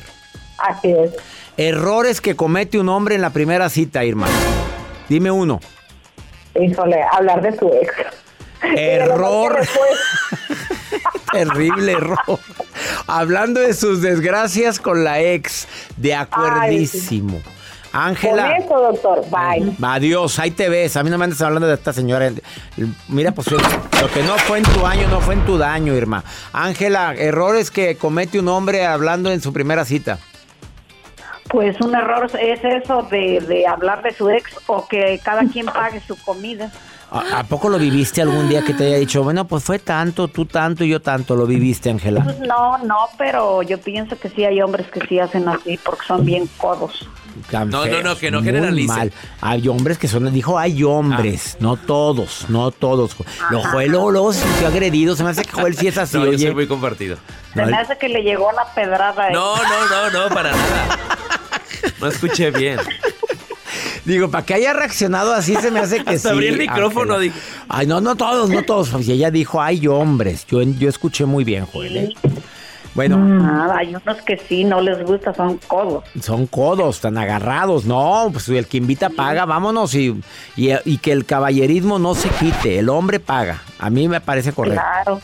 Así 0.57 0.91
es. 0.91 1.11
Errores 1.57 2.21
que 2.21 2.35
comete 2.35 2.79
un 2.79 2.89
hombre 2.89 3.15
en 3.15 3.21
la 3.21 3.29
primera 3.29 3.69
cita, 3.69 4.03
Irma. 4.03 4.27
Dime 5.07 5.31
uno. 5.31 5.59
Híjole, 6.59 6.97
hablar 7.11 7.41
de 7.41 7.57
su 7.57 7.67
ex. 7.73 7.93
Error. 8.61 9.65
Fue. 9.65 10.59
Terrible 11.31 11.93
error. 11.93 12.39
Hablando 13.07 13.59
de 13.59 13.73
sus 13.73 14.01
desgracias 14.01 14.79
con 14.79 15.03
la 15.03 15.21
ex, 15.21 15.67
de 15.97 16.15
acuerdísimo. 16.15 17.41
Ángela. 17.95 18.57
eso, 18.57 18.75
doctor. 18.77 19.21
Bye. 19.29 19.73
Adiós, 19.81 20.37
ahí 20.39 20.51
te 20.51 20.67
ves. 20.67 20.97
A 20.97 21.03
mí 21.03 21.09
no 21.09 21.17
me 21.17 21.23
andes 21.23 21.41
hablando 21.41 21.67
de 21.67 21.75
esta 21.75 21.93
señora. 21.93 22.29
Mira, 23.07 23.31
pues 23.31 23.49
lo 23.51 23.57
que 23.57 24.23
no 24.23 24.37
fue 24.39 24.57
en 24.57 24.65
tu 24.65 24.85
año, 24.85 25.07
no 25.07 25.21
fue 25.21 25.35
en 25.35 25.45
tu 25.45 25.57
daño, 25.57 25.93
Irma. 25.93 26.23
Ángela, 26.51 27.13
errores 27.15 27.71
que 27.71 27.95
comete 27.95 28.37
un 28.37 28.49
hombre 28.49 28.85
hablando 28.85 29.31
en 29.31 29.41
su 29.41 29.53
primera 29.53 29.85
cita. 29.85 30.19
Pues 31.47 31.79
un 31.79 31.95
error 31.95 32.29
es 32.39 32.59
eso 32.63 33.03
de, 33.03 33.39
de 33.47 33.65
hablar 33.65 34.01
de 34.01 34.11
su 34.11 34.29
ex 34.29 34.51
o 34.67 34.87
que 34.87 35.21
cada 35.23 35.45
quien 35.45 35.67
pague 35.67 36.01
su 36.01 36.17
comida. 36.17 36.71
¿A, 37.11 37.39
a 37.39 37.43
poco 37.43 37.69
lo 37.69 37.77
viviste 37.77 38.21
algún 38.21 38.49
día 38.49 38.61
que 38.63 38.73
te 38.73 38.85
haya 38.87 38.97
dicho, 38.97 39.23
bueno, 39.23 39.45
pues 39.47 39.63
fue 39.63 39.79
tanto, 39.79 40.27
tú 40.27 40.45
tanto 40.45 40.83
y 40.83 40.89
yo 40.89 41.01
tanto? 41.01 41.35
¿Lo 41.35 41.45
viviste, 41.45 41.89
Ángela? 41.89 42.23
Pues 42.23 42.39
no, 42.39 42.77
no, 42.79 42.97
pero 43.17 43.61
yo 43.63 43.79
pienso 43.79 44.17
que 44.19 44.29
sí 44.29 44.43
hay 44.43 44.61
hombres 44.61 44.87
que 44.87 45.05
sí 45.07 45.19
hacen 45.19 45.47
así 45.47 45.79
porque 45.83 46.05
son 46.05 46.25
bien 46.25 46.49
codos. 46.57 47.07
Tan 47.51 47.69
No, 47.69 47.79
no, 47.79 47.91
feos, 47.91 48.03
no, 48.03 48.15
que 48.17 48.31
no 48.31 48.37
muy 48.39 48.45
generalice. 48.47 48.87
mal. 48.93 49.11
Hay 49.41 49.67
hombres 49.67 49.97
que 49.97 50.07
son, 50.07 50.31
dijo, 50.33 50.57
hay 50.57 50.83
hombres, 50.83 51.57
no 51.59 51.75
todos, 51.77 52.45
no 52.49 52.71
todos. 52.71 53.15
Lo 53.51 53.61
Joel 53.61 53.91
luego, 53.91 54.11
luego 54.11 54.33
se 54.33 54.41
sintió 54.41 54.67
agredido, 54.67 55.15
se 55.15 55.23
me 55.23 55.29
hace 55.31 55.43
que 55.43 55.51
Joel 55.51 55.75
sí 55.75 55.87
es 55.87 55.97
así, 55.97 56.17
no, 56.19 56.25
yo 56.31 56.37
soy 56.39 56.53
muy 56.53 56.67
compartido. 56.67 57.17
Se 57.53 57.61
No, 57.61 57.67
me 57.67 57.77
hace 57.77 57.97
que 57.97 58.09
le 58.09 58.23
llegó 58.23 58.51
la 58.53 58.65
pedrada. 58.73 59.23
a 59.23 59.27
él. 59.27 59.33
No, 59.33 59.55
no, 59.57 60.11
no, 60.11 60.11
no, 60.29 60.33
para 60.35 60.51
nada. 60.51 60.99
No 62.01 62.07
escuché 62.07 62.51
bien. 62.51 62.79
Digo, 64.05 64.29
para 64.29 64.45
que 64.45 64.53
haya 64.53 64.71
reaccionado 64.73 65.33
así 65.33 65.55
se 65.55 65.71
me 65.71 65.79
hace 65.79 66.03
que 66.03 66.11
Hasta 66.15 66.29
sí. 66.29 66.35
abrí 66.35 66.47
el 66.47 66.57
micrófono, 66.59 67.15
Ángela. 67.15 67.19
dije. 67.19 67.39
Ay, 67.67 67.87
no, 67.87 68.01
no 68.01 68.15
todos, 68.15 68.49
no 68.49 68.61
todos. 68.63 68.91
Y 69.07 69.11
ella 69.11 69.31
dijo, 69.31 69.61
hay 69.61 69.87
hombres. 69.87 70.45
Yo, 70.47 70.61
yo 70.61 70.87
escuché 70.89 71.25
muy 71.25 71.43
bien, 71.43 71.65
Joel. 71.65 71.97
¿eh? 71.97 72.13
Bueno, 72.93 73.17
Nada, 73.17 73.79
hay 73.79 73.89
unos 73.93 74.21
que 74.25 74.37
sí 74.37 74.63
no 74.63 74.79
les 74.79 75.03
gusta, 75.03 75.33
son 75.33 75.59
codos. 75.67 76.05
son 76.21 76.47
codos, 76.47 77.01
tan 77.01 77.17
agarrados. 77.17 77.83
No, 77.83 78.29
pues 78.31 78.47
el 78.47 78.67
que 78.67 78.77
invita 78.77 79.09
paga, 79.09 79.43
vámonos. 79.45 79.93
Y, 79.95 80.15
y, 80.55 80.69
y 80.85 80.97
que 80.99 81.11
el 81.11 81.25
caballerismo 81.25 81.99
no 81.99 82.15
se 82.15 82.29
quite. 82.29 82.79
El 82.79 82.87
hombre 82.89 83.19
paga. 83.19 83.61
A 83.79 83.89
mí 83.89 84.07
me 84.07 84.21
parece 84.21 84.53
correcto. 84.53 84.81
Claro. 85.03 85.19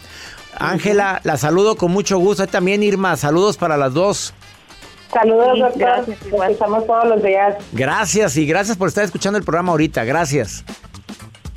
Ángela, 0.58 1.22
la 1.24 1.38
saludo 1.38 1.76
con 1.76 1.92
mucho 1.92 2.18
gusto. 2.18 2.46
También, 2.48 2.84
Irma, 2.84 3.16
saludos 3.16 3.56
para 3.58 3.78
las 3.78 3.94
dos. 3.94 4.34
Saludos, 5.14 5.52
Sí, 5.56 5.60
doctor. 5.62 5.80
gracias, 5.80 6.18
igual. 6.28 6.52
escuchamos 6.52 6.88
todos 6.88 7.06
los 7.08 7.24
días. 7.24 7.56
Gracias 7.74 8.38
y 8.38 8.46
gracias 8.46 8.78
por 8.78 8.88
estar 8.88 9.04
escuchando 9.04 9.38
el 9.38 9.44
programa 9.44 9.72
ahorita. 9.72 10.04
Gracias. 10.06 10.64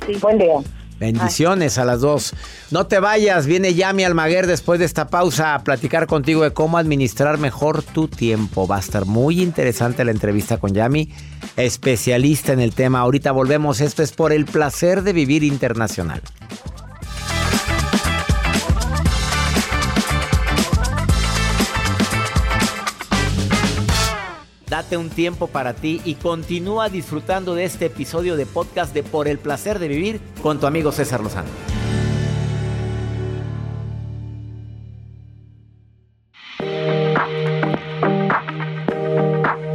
Sí. 0.05 0.13
Buen 0.21 0.37
día. 0.37 0.55
Bendiciones 0.99 1.77
a 1.77 1.83
las 1.83 1.99
dos. 1.99 2.33
No 2.71 2.87
te 2.87 2.99
vayas, 2.99 3.47
viene 3.47 3.73
Yami 3.73 4.05
Almaguer 4.05 4.47
después 4.47 4.79
de 4.79 4.85
esta 4.85 5.07
pausa 5.07 5.53
a 5.53 5.63
platicar 5.63 6.07
contigo 6.07 6.43
de 6.43 6.51
cómo 6.53 6.77
administrar 6.77 7.37
mejor 7.37 7.83
tu 7.83 8.07
tiempo. 8.07 8.65
Va 8.65 8.77
a 8.77 8.79
estar 8.79 9.05
muy 9.05 9.41
interesante 9.41 10.05
la 10.05 10.11
entrevista 10.11 10.57
con 10.57 10.73
Yami, 10.73 11.11
especialista 11.57 12.53
en 12.53 12.61
el 12.61 12.73
tema. 12.73 12.99
Ahorita 12.99 13.33
volvemos, 13.33 13.81
esto 13.81 14.03
es 14.03 14.13
por 14.13 14.31
el 14.31 14.45
placer 14.45 15.01
de 15.01 15.11
vivir 15.11 15.43
internacional. 15.43 16.21
Date 24.85 24.97
un 24.97 25.09
tiempo 25.09 25.47
para 25.47 25.73
ti 25.73 25.99
y 26.05 26.13
continúa 26.13 26.89
disfrutando 26.89 27.55
de 27.55 27.65
este 27.65 27.87
episodio 27.87 28.35
de 28.35 28.45
podcast 28.45 28.93
de 28.93 29.01
Por 29.01 29.27
el 29.27 29.39
placer 29.39 29.79
de 29.79 29.87
vivir 29.87 30.21
con 30.43 30.59
tu 30.59 30.67
amigo 30.67 30.91
César 30.91 31.21
Lozano. 31.21 31.49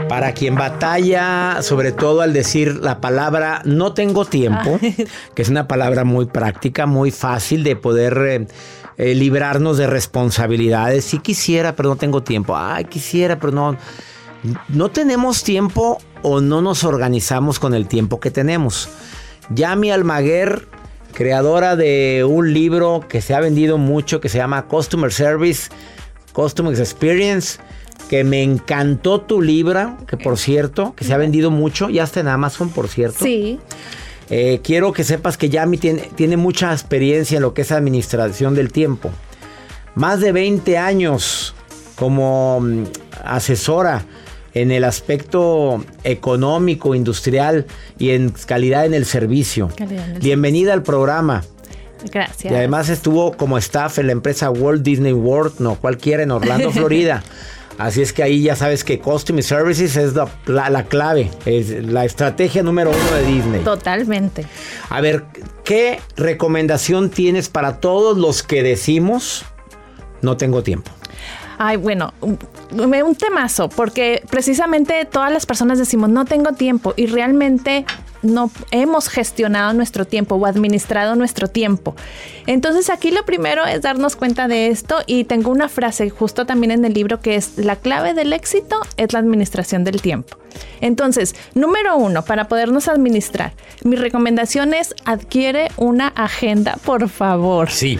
Para 0.08 0.32
quien 0.32 0.54
batalla, 0.54 1.60
sobre 1.62 1.90
todo 1.90 2.20
al 2.20 2.32
decir 2.32 2.76
la 2.76 3.00
palabra 3.00 3.62
no 3.64 3.94
tengo 3.94 4.24
tiempo, 4.24 4.78
que 5.34 5.42
es 5.42 5.48
una 5.48 5.66
palabra 5.66 6.04
muy 6.04 6.26
práctica, 6.26 6.86
muy 6.86 7.10
fácil 7.10 7.64
de 7.64 7.74
poder 7.74 8.18
eh, 8.28 8.46
eh, 8.96 9.16
librarnos 9.16 9.76
de 9.76 9.88
responsabilidades. 9.88 11.04
Si 11.04 11.18
quisiera, 11.18 11.74
pero 11.74 11.88
no 11.88 11.96
tengo 11.96 12.22
tiempo. 12.22 12.56
Ay, 12.56 12.84
quisiera, 12.84 13.40
pero 13.40 13.50
no 13.50 13.76
no 14.68 14.90
tenemos 14.90 15.42
tiempo 15.42 15.98
o 16.22 16.40
no 16.40 16.62
nos 16.62 16.84
organizamos 16.84 17.58
con 17.58 17.74
el 17.74 17.86
tiempo 17.88 18.20
que 18.20 18.30
tenemos. 18.30 18.88
Yami 19.50 19.90
Almaguer, 19.90 20.66
creadora 21.12 21.76
de 21.76 22.24
un 22.28 22.52
libro 22.52 23.04
que 23.08 23.20
se 23.20 23.34
ha 23.34 23.40
vendido 23.40 23.78
mucho, 23.78 24.20
que 24.20 24.28
se 24.28 24.38
llama 24.38 24.66
Customer 24.66 25.12
Service, 25.12 25.70
Customer 26.32 26.72
Experience, 26.78 27.58
que 28.08 28.24
me 28.24 28.42
encantó 28.42 29.20
tu 29.20 29.40
libro, 29.42 29.96
que 30.06 30.16
por 30.16 30.38
cierto, 30.38 30.94
que 30.96 31.04
se 31.04 31.12
ha 31.12 31.16
vendido 31.16 31.50
mucho, 31.50 31.90
ya 31.90 32.04
está 32.04 32.20
en 32.20 32.28
Amazon, 32.28 32.70
por 32.70 32.88
cierto. 32.88 33.24
Sí. 33.24 33.58
Eh, 34.30 34.60
quiero 34.62 34.92
que 34.92 35.02
sepas 35.04 35.36
que 35.36 35.48
Yami 35.48 35.76
tiene, 35.76 36.02
tiene 36.14 36.36
mucha 36.36 36.72
experiencia 36.72 37.36
en 37.36 37.42
lo 37.42 37.52
que 37.52 37.62
es 37.62 37.72
administración 37.72 38.54
del 38.54 38.72
tiempo. 38.72 39.10
Más 39.96 40.20
de 40.20 40.30
20 40.30 40.78
años 40.78 41.54
como 41.96 42.60
mm, 42.60 42.84
asesora 43.24 44.04
en 44.54 44.70
el 44.70 44.84
aspecto 44.84 45.84
económico, 46.04 46.94
industrial 46.94 47.66
y 47.98 48.10
en 48.10 48.30
calidad 48.30 48.86
en 48.86 48.94
el 48.94 49.04
servicio. 49.04 49.70
Bienvenida 50.20 50.72
al 50.72 50.82
programa. 50.82 51.44
Gracias. 52.10 52.50
Y 52.52 52.54
además 52.54 52.88
estuvo 52.88 53.36
como 53.36 53.58
staff 53.58 53.98
en 53.98 54.06
la 54.06 54.12
empresa 54.12 54.50
Walt 54.50 54.82
Disney 54.82 55.12
World, 55.12 55.60
no 55.60 55.74
cualquiera, 55.76 56.22
en 56.22 56.30
Orlando, 56.30 56.70
Florida. 56.72 57.22
Así 57.78 58.02
es 58.02 58.12
que 58.12 58.22
ahí 58.22 58.42
ya 58.42 58.56
sabes 58.56 58.84
que 58.84 58.98
Customer 58.98 59.42
Services 59.42 59.96
es 59.96 60.12
la, 60.46 60.84
clave, 60.84 61.30
es 61.46 61.70
la 61.84 62.04
estrategia 62.04 62.62
número 62.62 62.90
uno 62.90 63.16
de 63.16 63.24
Disney. 63.24 63.60
Totalmente. 63.62 64.44
A 64.90 65.00
ver, 65.00 65.24
¿qué 65.64 66.00
recomendación 66.16 67.08
tienes 67.08 67.48
para 67.48 67.80
todos 67.80 68.18
los 68.18 68.42
que 68.42 68.62
decimos 68.62 69.46
no 70.20 70.36
tengo 70.36 70.62
tiempo? 70.62 70.90
Ay, 71.62 71.76
bueno, 71.76 72.14
un, 72.22 72.38
un 72.72 73.14
temazo, 73.16 73.68
porque 73.68 74.22
precisamente 74.30 75.04
todas 75.04 75.30
las 75.30 75.44
personas 75.44 75.78
decimos, 75.78 76.08
no 76.08 76.24
tengo 76.24 76.52
tiempo, 76.52 76.94
y 76.96 77.04
realmente 77.04 77.84
no 78.22 78.50
hemos 78.70 79.08
gestionado 79.08 79.72
nuestro 79.72 80.04
tiempo 80.04 80.36
o 80.36 80.46
administrado 80.46 81.16
nuestro 81.16 81.48
tiempo. 81.48 81.94
Entonces 82.46 82.90
aquí 82.90 83.10
lo 83.10 83.24
primero 83.24 83.64
es 83.64 83.82
darnos 83.82 84.16
cuenta 84.16 84.48
de 84.48 84.68
esto 84.68 84.96
y 85.06 85.24
tengo 85.24 85.50
una 85.50 85.68
frase 85.68 86.10
justo 86.10 86.46
también 86.46 86.70
en 86.70 86.84
el 86.84 86.94
libro 86.94 87.20
que 87.20 87.36
es 87.36 87.58
la 87.58 87.76
clave 87.76 88.14
del 88.14 88.32
éxito 88.32 88.80
es 88.96 89.12
la 89.12 89.18
administración 89.18 89.84
del 89.84 90.00
tiempo. 90.02 90.36
Entonces, 90.80 91.34
número 91.54 91.96
uno, 91.96 92.24
para 92.24 92.48
podernos 92.48 92.88
administrar, 92.88 93.52
mi 93.84 93.96
recomendación 93.96 94.74
es 94.74 94.94
adquiere 95.04 95.70
una 95.76 96.08
agenda, 96.08 96.78
por 96.84 97.08
favor. 97.08 97.70
Sí. 97.70 97.98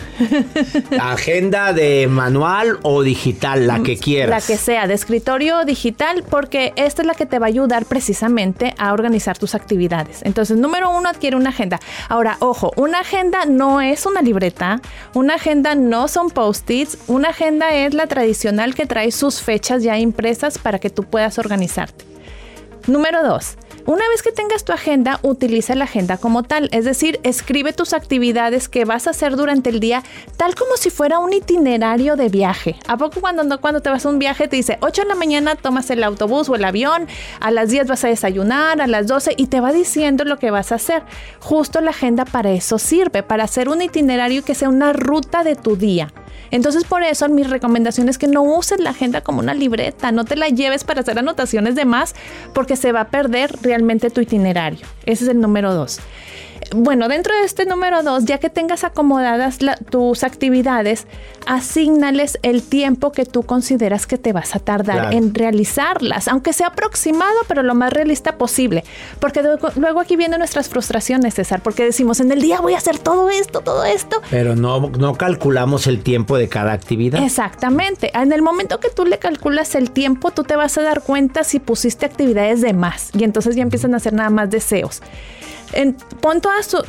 agenda 1.01 1.73
de 1.73 2.09
manual 2.09 2.79
o 2.83 3.03
digital, 3.03 3.67
la 3.67 3.83
que 3.83 3.97
quieras. 3.97 4.31
La 4.31 4.47
que 4.47 4.59
sea, 4.59 4.87
de 4.87 4.95
escritorio 4.95 5.59
o 5.59 5.65
digital, 5.65 6.25
porque 6.29 6.73
esta 6.77 7.03
es 7.03 7.07
la 7.07 7.15
que 7.15 7.27
te 7.27 7.39
va 7.39 7.47
a 7.47 7.49
ayudar 7.49 7.85
precisamente 7.85 8.75
a 8.79 8.93
organizar 8.93 9.39
tus 9.39 9.55
actividades. 9.55 10.10
Entonces, 10.23 10.57
número 10.57 10.91
uno, 10.91 11.09
adquiere 11.09 11.37
una 11.37 11.51
agenda. 11.51 11.81
Ahora, 12.09 12.37
ojo, 12.41 12.73
una 12.77 13.01
agenda 13.01 13.45
no 13.47 13.81
es 13.81 14.07
una 14.07 14.23
libreta, 14.23 14.81
una 15.15 15.35
agenda 15.35 15.75
no 15.75 16.09
son 16.09 16.31
post-its, 16.31 16.99
una 17.07 17.31
agenda 17.31 17.75
es 17.75 17.95
la 17.95 18.07
tradicional 18.07 18.75
que 18.75 18.87
trae 18.87 19.11
sus 19.13 19.41
fechas 19.41 19.83
ya 19.83 19.99
impresas 19.99 20.59
para 20.59 20.79
que 20.79 20.91
tú 20.91 21.05
puedas 21.05 21.39
organizarte. 21.39 22.05
Número 22.87 23.23
dos, 23.23 23.57
una 23.91 24.09
vez 24.09 24.23
que 24.23 24.31
tengas 24.31 24.63
tu 24.63 24.73
agenda, 24.73 25.19
utiliza 25.23 25.75
la 25.75 25.83
agenda 25.83 26.17
como 26.17 26.45
tal, 26.45 26.69
es 26.71 26.85
decir, 26.85 27.19
escribe 27.25 27.73
tus 27.73 27.93
actividades 27.93 28.69
que 28.69 28.85
vas 28.85 29.09
a 29.09 29.11
hacer 29.11 29.35
durante 29.35 29.69
el 29.69 29.81
día, 29.81 30.05
tal 30.37 30.55
como 30.55 30.77
si 30.77 30.91
fuera 30.91 31.19
un 31.19 31.33
itinerario 31.33 32.15
de 32.15 32.29
viaje. 32.29 32.77
¿A 32.87 32.97
poco 32.97 33.21
cuando, 33.21 33.61
cuando 33.61 33.81
te 33.81 33.91
vas 33.91 34.07
a 34.07 34.09
un 34.09 34.21
viaje 34.21 34.47
te 34.47 34.55
dice 34.55 34.79
8 34.81 35.03
de 35.03 35.09
la 35.09 35.17
mañana 35.17 35.57
tomas 35.57 35.91
el 35.91 36.05
autobús 36.05 36.49
o 36.49 36.55
el 36.55 36.65
avión, 36.65 37.09
a 37.41 37.51
las 37.51 37.71
10 37.71 37.89
vas 37.89 38.05
a 38.05 38.09
desayunar, 38.09 38.81
a 38.81 38.87
las 38.87 39.09
12 39.09 39.35
y 39.37 39.49
te 39.49 39.59
va 39.59 39.73
diciendo 39.73 40.23
lo 40.23 40.39
que 40.39 40.53
vas 40.53 40.71
a 40.71 40.77
hacer? 40.77 41.03
Justo 41.41 41.81
la 41.81 41.91
agenda 41.91 42.25
para 42.25 42.53
eso 42.53 42.79
sirve, 42.79 43.25
para 43.25 43.43
hacer 43.43 43.69
un 43.69 43.83
itinerario 43.83 44.45
que 44.45 44.55
sea 44.55 44.69
una 44.69 44.93
ruta 44.93 45.43
de 45.43 45.57
tu 45.57 45.75
día. 45.75 46.13
Entonces 46.51 46.85
por 46.85 47.03
eso 47.03 47.29
mi 47.29 47.43
recomendación 47.43 48.09
es 48.09 48.19
que 48.19 48.27
no 48.27 48.43
uses 48.43 48.81
la 48.81 48.91
agenda 48.91 49.21
como 49.21 49.41
una 49.41 49.55
libreta, 49.55 50.13
no 50.13 50.25
te 50.25 50.37
la 50.37 50.49
lleves 50.49 50.85
para 50.85 51.01
hacer 51.01 51.19
anotaciones 51.19 51.75
de 51.75 51.85
más 51.85 52.15
porque 52.55 52.77
se 52.77 52.93
va 52.93 53.03
a 53.03 53.09
perder 53.09 53.55
realmente 53.63 54.11
tu 54.11 54.21
itinerario. 54.21 54.87
Ese 55.07 55.25
es 55.25 55.31
el 55.31 55.41
número 55.41 55.75
dos 55.75 56.01
bueno, 56.75 57.09
dentro 57.09 57.35
de 57.35 57.45
este 57.45 57.67
número 57.67 58.03
dos, 58.03 58.25
ya 58.25 58.39
que 58.39 58.51
tengas 58.51 58.85
acomodadas 58.85 59.59
tus 59.91 60.25
actividades, 60.25 61.07
asignales 61.47 62.39
el 62.43 62.63
tiempo 62.63 63.13
que 63.13 63.25
tú 63.25 63.43
consideras 63.43 64.07
que 64.07 64.19
te 64.19 64.33
vas 64.33 64.55
a 64.55 64.59
tardar 64.59 65.13
en 65.15 65.35
realizarlas, 65.35 66.29
aunque 66.29 66.53
sea 66.53 66.69
aproximado, 66.69 67.35
pero 67.49 67.63
lo 67.63 67.75
más 67.75 67.93
realista 67.93 68.37
posible. 68.37 68.85
Porque 69.19 69.43
luego, 69.77 70.01
aquí 70.01 70.17
vienen 70.17 70.39
nuestras 70.39 70.69
frustraciones, 70.69 71.35
César, 71.35 71.63
porque 71.63 71.85
decimos, 71.85 72.21
en 72.21 72.31
el 72.31 72.41
día 72.41 72.61
voy 72.61 72.75
a 72.75 72.79
hacer 72.79 72.99
todo 72.99 73.31
esto, 73.31 73.61
todo 73.61 73.85
esto. 73.85 74.21
Pero 74.31 74.55
no, 74.55 74.91
no 74.91 75.15
calculamos 75.15 75.87
el 75.87 76.03
tiempo 76.03 76.37
de 76.37 76.49
cada 76.49 76.73
actividad. 76.73 77.23
Exactamente. 77.23 78.11
En 78.15 78.33
el 78.33 78.43
momento 78.43 78.81
que 78.81 78.91
tú 78.91 79.05
le 79.05 79.19
calculas 79.19 79.75
el 79.75 79.91
tiempo, 79.91 80.31
tú 80.31 80.45
te 80.45 80.57
vas 80.57 80.77
a 80.79 80.83
dar 80.83 81.03
cuenta 81.03 81.45
si 81.45 81.59
pusiste 81.59 82.07
actividades 82.07 82.61
de 82.61 82.73
más 82.73 83.11
y 83.15 83.25
entonces 83.25 83.57
ya 83.57 83.63
empiezan 83.63 83.95
a 83.95 83.99
hacer 83.99 84.13
nada 84.13 84.31
más 84.31 84.51
deseos. 84.51 85.03
En, 85.73 85.95
pon 86.21 86.41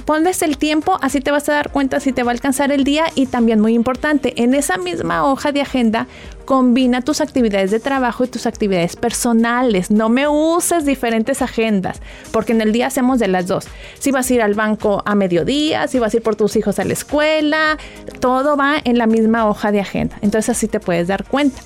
ponles 0.05 0.41
el 0.41 0.57
tiempo, 0.57 0.97
así 1.01 1.21
te 1.21 1.31
vas 1.31 1.47
a 1.49 1.53
dar 1.53 1.71
cuenta 1.71 1.99
si 1.99 2.11
te 2.11 2.23
va 2.23 2.31
a 2.31 2.33
alcanzar 2.33 2.71
el 2.71 2.83
día 2.83 3.05
y 3.15 3.27
también 3.27 3.59
muy 3.59 3.73
importante, 3.73 4.33
en 4.41 4.53
esa 4.53 4.77
misma 4.77 5.25
hoja 5.29 5.51
de 5.51 5.61
agenda 5.61 6.07
combina 6.45 7.01
tus 7.01 7.21
actividades 7.21 7.71
de 7.71 7.79
trabajo 7.79 8.25
y 8.25 8.27
tus 8.27 8.45
actividades 8.45 8.95
personales. 8.95 9.91
No 9.91 10.09
me 10.09 10.27
uses 10.27 10.85
diferentes 10.85 11.41
agendas, 11.41 12.01
porque 12.31 12.51
en 12.51 12.61
el 12.61 12.73
día 12.73 12.87
hacemos 12.87 13.19
de 13.19 13.27
las 13.27 13.47
dos. 13.47 13.67
Si 13.99 14.11
vas 14.11 14.29
a 14.29 14.33
ir 14.33 14.41
al 14.41 14.53
banco 14.53 15.01
a 15.05 15.15
mediodía, 15.15 15.87
si 15.87 15.99
vas 15.99 16.13
a 16.13 16.17
ir 16.17 16.23
por 16.23 16.35
tus 16.35 16.55
hijos 16.55 16.79
a 16.79 16.83
la 16.83 16.93
escuela, 16.93 17.77
todo 18.19 18.57
va 18.57 18.75
en 18.83 18.97
la 18.97 19.07
misma 19.07 19.47
hoja 19.47 19.71
de 19.71 19.79
agenda. 19.79 20.17
Entonces 20.21 20.49
así 20.49 20.67
te 20.67 20.79
puedes 20.79 21.07
dar 21.07 21.23
cuenta. 21.23 21.61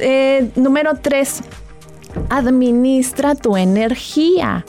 Eh, 0.00 0.50
número 0.56 0.94
tres, 1.02 1.42
administra 2.30 3.34
tu 3.34 3.56
energía. 3.56 4.64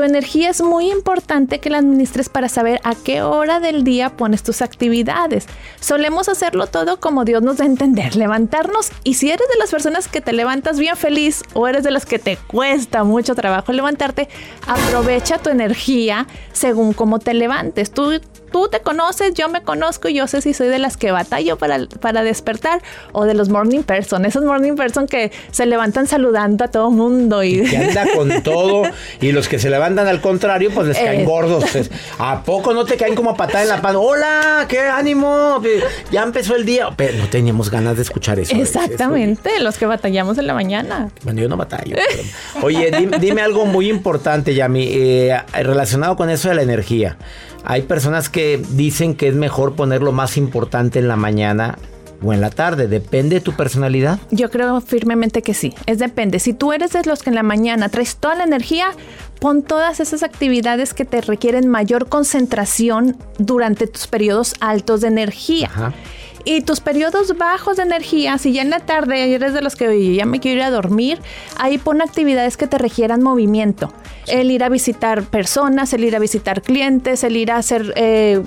Tu 0.00 0.06
energía 0.06 0.48
es 0.48 0.62
muy 0.62 0.90
importante 0.90 1.60
que 1.60 1.68
la 1.68 1.76
administres 1.76 2.30
para 2.30 2.48
saber 2.48 2.80
a 2.84 2.94
qué 2.94 3.20
hora 3.20 3.60
del 3.60 3.84
día 3.84 4.16
pones 4.16 4.42
tus 4.42 4.62
actividades. 4.62 5.44
Solemos 5.78 6.30
hacerlo 6.30 6.68
todo 6.68 6.98
como 7.00 7.26
Dios 7.26 7.42
nos 7.42 7.58
da 7.58 7.64
a 7.64 7.66
entender, 7.66 8.16
levantarnos 8.16 8.92
y 9.04 9.12
si 9.12 9.30
eres 9.30 9.46
de 9.52 9.58
las 9.58 9.70
personas 9.70 10.08
que 10.08 10.22
te 10.22 10.32
levantas 10.32 10.78
bien 10.78 10.96
feliz 10.96 11.42
o 11.52 11.68
eres 11.68 11.84
de 11.84 11.90
las 11.90 12.06
que 12.06 12.18
te 12.18 12.38
cuesta 12.38 13.04
mucho 13.04 13.34
trabajo 13.34 13.72
levantarte, 13.72 14.30
aprovecha 14.66 15.36
tu 15.36 15.50
energía 15.50 16.26
según 16.52 16.94
cómo 16.94 17.18
te 17.18 17.34
levantes. 17.34 17.90
Tú 17.90 18.22
tú 18.50 18.68
te 18.68 18.80
conoces, 18.80 19.34
yo 19.34 19.48
me 19.48 19.62
conozco 19.62 20.08
y 20.08 20.14
yo 20.14 20.26
sé 20.26 20.40
si 20.40 20.54
soy 20.54 20.68
de 20.68 20.78
las 20.78 20.96
que 20.96 21.10
batallo 21.10 21.56
para, 21.56 21.86
para 22.00 22.22
despertar 22.22 22.82
o 23.12 23.24
de 23.24 23.34
los 23.34 23.48
morning 23.48 23.82
person, 23.82 24.24
esos 24.24 24.44
morning 24.44 24.74
person 24.74 25.06
que 25.06 25.32
se 25.50 25.66
levantan 25.66 26.06
saludando 26.06 26.64
a 26.64 26.68
todo 26.68 26.90
mundo 26.90 27.42
y, 27.42 27.62
que 27.62 27.76
anda 27.88 28.06
con 28.14 28.42
todo 28.42 28.82
y 29.20 29.32
los 29.32 29.48
que 29.48 29.58
se 29.58 29.70
levantan 29.70 30.06
al 30.06 30.20
contrario 30.20 30.70
pues 30.74 30.88
les 30.88 30.98
caen 30.98 31.20
eh. 31.20 31.24
gordos. 31.24 31.64
¿A 32.18 32.42
poco 32.42 32.74
no 32.74 32.84
te 32.84 32.96
caen 32.96 33.14
como 33.14 33.30
a 33.30 33.36
patada 33.36 33.62
en 33.62 33.68
la 33.68 33.80
pan? 33.80 33.96
Hola, 33.96 34.66
qué 34.68 34.80
ánimo, 34.80 35.62
ya 36.10 36.22
empezó 36.22 36.56
el 36.56 36.64
día, 36.64 36.88
pero 36.96 37.18
no 37.18 37.28
teníamos 37.28 37.70
ganas 37.70 37.96
de 37.96 38.02
escuchar 38.02 38.38
eso. 38.38 38.54
Exactamente, 38.56 39.60
los 39.60 39.78
que 39.78 39.86
batallamos 39.86 40.38
en 40.38 40.46
la 40.46 40.54
mañana. 40.54 41.10
Bueno, 41.22 41.40
yo 41.40 41.48
no 41.48 41.56
batallo. 41.56 41.96
Oye, 42.62 42.90
dime, 43.20 43.42
algo 43.42 43.66
muy 43.66 43.88
importante, 43.88 44.54
Yami, 44.54 44.88
eh, 44.90 45.36
relacionado 45.52 46.16
con 46.16 46.30
eso 46.30 46.48
de 46.48 46.54
la 46.54 46.62
energía. 46.62 47.16
Hay 47.64 47.82
personas 47.82 48.28
que 48.28 48.62
dicen 48.70 49.14
que 49.14 49.28
es 49.28 49.34
mejor 49.34 49.74
poner 49.74 50.02
lo 50.02 50.12
más 50.12 50.36
importante 50.36 50.98
en 50.98 51.08
la 51.08 51.16
mañana 51.16 51.78
o 52.22 52.32
en 52.32 52.40
la 52.40 52.50
tarde. 52.50 52.88
Depende 52.88 53.36
de 53.36 53.40
tu 53.40 53.52
personalidad. 53.52 54.18
Yo 54.30 54.50
creo 54.50 54.80
firmemente 54.80 55.42
que 55.42 55.54
sí. 55.54 55.74
Es 55.86 55.98
depende. 55.98 56.38
Si 56.38 56.52
tú 56.52 56.72
eres 56.72 56.92
de 56.92 57.02
los 57.04 57.22
que 57.22 57.30
en 57.30 57.36
la 57.36 57.42
mañana 57.42 57.88
traes 57.88 58.16
toda 58.16 58.34
la 58.34 58.44
energía, 58.44 58.92
pon 59.40 59.62
todas 59.62 60.00
esas 60.00 60.22
actividades 60.22 60.94
que 60.94 61.04
te 61.04 61.20
requieren 61.20 61.68
mayor 61.68 62.08
concentración 62.08 63.16
durante 63.38 63.86
tus 63.86 64.06
periodos 64.06 64.54
altos 64.60 65.00
de 65.00 65.08
energía. 65.08 65.70
Ajá. 65.72 65.94
Y 66.52 66.62
tus 66.62 66.80
periodos 66.80 67.38
bajos 67.38 67.76
de 67.76 67.84
energía, 67.84 68.36
si 68.36 68.52
ya 68.52 68.62
en 68.62 68.70
la 68.70 68.80
tarde 68.80 69.32
eres 69.32 69.54
de 69.54 69.62
los 69.62 69.76
que 69.76 69.86
oye, 69.86 70.16
ya 70.16 70.26
me 70.26 70.40
quiero 70.40 70.58
ir 70.58 70.64
a 70.64 70.70
dormir, 70.72 71.20
ahí 71.56 71.78
pon 71.78 72.02
actividades 72.02 72.56
que 72.56 72.66
te 72.66 72.76
requieran 72.76 73.22
movimiento. 73.22 73.92
El 74.26 74.50
ir 74.50 74.64
a 74.64 74.68
visitar 74.68 75.22
personas, 75.22 75.92
el 75.92 76.02
ir 76.02 76.16
a 76.16 76.18
visitar 76.18 76.60
clientes, 76.60 77.22
el 77.22 77.36
ir 77.36 77.52
a 77.52 77.58
hacer 77.58 77.92
eh, 77.94 78.42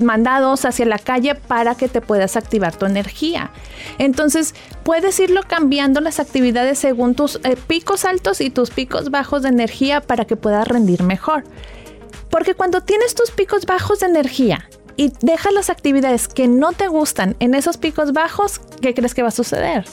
mandados 0.00 0.64
hacia 0.64 0.86
la 0.86 0.98
calle 0.98 1.34
para 1.34 1.74
que 1.74 1.86
te 1.86 2.00
puedas 2.00 2.38
activar 2.38 2.76
tu 2.76 2.86
energía. 2.86 3.50
Entonces, 3.98 4.54
puedes 4.82 5.20
irlo 5.20 5.42
cambiando 5.46 6.00
las 6.00 6.20
actividades 6.20 6.78
según 6.78 7.14
tus 7.14 7.36
eh, 7.44 7.58
picos 7.66 8.06
altos 8.06 8.40
y 8.40 8.48
tus 8.48 8.70
picos 8.70 9.10
bajos 9.10 9.42
de 9.42 9.50
energía 9.50 10.00
para 10.00 10.24
que 10.24 10.36
puedas 10.36 10.66
rendir 10.66 11.02
mejor. 11.02 11.44
Porque 12.30 12.54
cuando 12.54 12.80
tienes 12.80 13.14
tus 13.14 13.30
picos 13.32 13.66
bajos 13.66 14.00
de 14.00 14.06
energía 14.06 14.66
y 14.96 15.12
dejas 15.20 15.52
las 15.52 15.70
actividades 15.70 16.28
que 16.28 16.48
no 16.48 16.72
te 16.72 16.86
gustan 16.88 17.36
en 17.40 17.54
esos 17.54 17.76
picos 17.76 18.12
bajos, 18.12 18.60
¿qué 18.80 18.94
crees 18.94 19.14
que 19.14 19.22
va 19.22 19.28
a 19.28 19.32
suceder? 19.32 19.84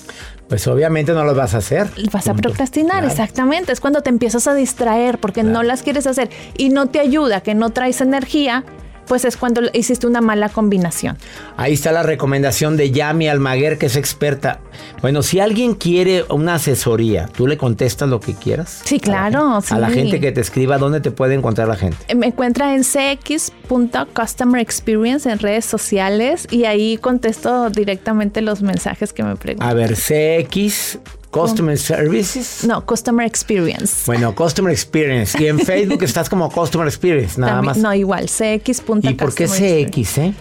Pues 0.47 0.67
obviamente 0.67 1.13
no 1.13 1.23
lo 1.23 1.33
vas 1.33 1.53
a 1.53 1.59
hacer. 1.59 1.89
Vas 2.11 2.27
a 2.27 2.33
procrastinar, 2.33 2.97
Claro. 2.99 3.07
exactamente. 3.07 3.71
Es 3.71 3.79
cuando 3.79 4.01
te 4.01 4.09
empiezas 4.09 4.47
a 4.47 4.53
distraer 4.53 5.17
porque 5.17 5.43
no 5.43 5.63
las 5.63 5.81
quieres 5.81 6.07
hacer 6.07 6.29
y 6.57 6.69
no 6.69 6.87
te 6.87 6.99
ayuda, 6.99 7.41
que 7.41 7.55
no 7.55 7.69
traes 7.69 8.01
energía, 8.01 8.65
pues 9.07 9.25
es 9.25 9.37
cuando 9.37 9.61
hiciste 9.73 10.07
una 10.07 10.21
mala 10.21 10.49
combinación. 10.49 11.17
Ahí 11.57 11.73
está 11.73 11.91
la 11.91 12.03
recomendación 12.03 12.77
de 12.77 12.91
Yami 12.91 13.27
Almaguer, 13.27 13.77
que 13.77 13.87
es 13.87 13.95
experta. 13.95 14.59
Bueno, 15.01 15.21
si 15.23 15.39
alguien 15.39 15.75
quiere 15.75 16.23
una 16.29 16.55
asesoría, 16.55 17.27
¿tú 17.27 17.47
le 17.47 17.57
contestas 17.57 18.09
lo 18.09 18.19
que 18.19 18.33
quieras? 18.33 18.81
Sí, 18.83 18.99
claro, 18.99 19.59
A 19.69 19.79
la 19.79 19.89
sí. 19.89 19.95
gente 19.95 20.19
que 20.19 20.31
te 20.31 20.41
escriba, 20.41 20.77
¿dónde 20.77 21.01
te 21.01 21.11
puede 21.11 21.33
encontrar 21.35 21.67
la 21.67 21.75
gente? 21.75 21.97
Me 22.15 22.27
encuentra 22.27 22.73
en 22.75 22.83
cx.customer 22.83 24.61
experience 24.61 25.29
en 25.29 25.39
redes 25.39 25.65
sociales 25.65 26.47
y 26.51 26.65
ahí 26.65 26.97
contesto 26.97 27.69
directamente 27.69 28.41
los 28.41 28.61
mensajes 28.61 29.13
que 29.13 29.23
me 29.23 29.35
preguntan. 29.35 29.69
A 29.69 29.73
ver, 29.73 29.95
CX, 29.95 30.99
Customer 31.31 31.77
Services. 31.77 32.65
No, 32.65 32.85
customer 32.85 33.25
experience. 33.25 34.03
Bueno, 34.05 34.35
Customer 34.35 34.71
Experience. 34.71 35.41
Y 35.41 35.47
en 35.47 35.59
Facebook 35.65 36.03
estás 36.03 36.29
como 36.29 36.49
Customer 36.51 36.85
Experience, 36.87 37.39
nada 37.39 37.53
También- 37.53 37.65
más. 37.67 37.77
No, 37.77 37.93
igual, 37.93 38.25
cx. 38.27 38.83
¿Y 39.01 39.13
por 39.13 39.33
qué 39.33 39.47
CX, 39.47 40.17
eh? 40.17 40.33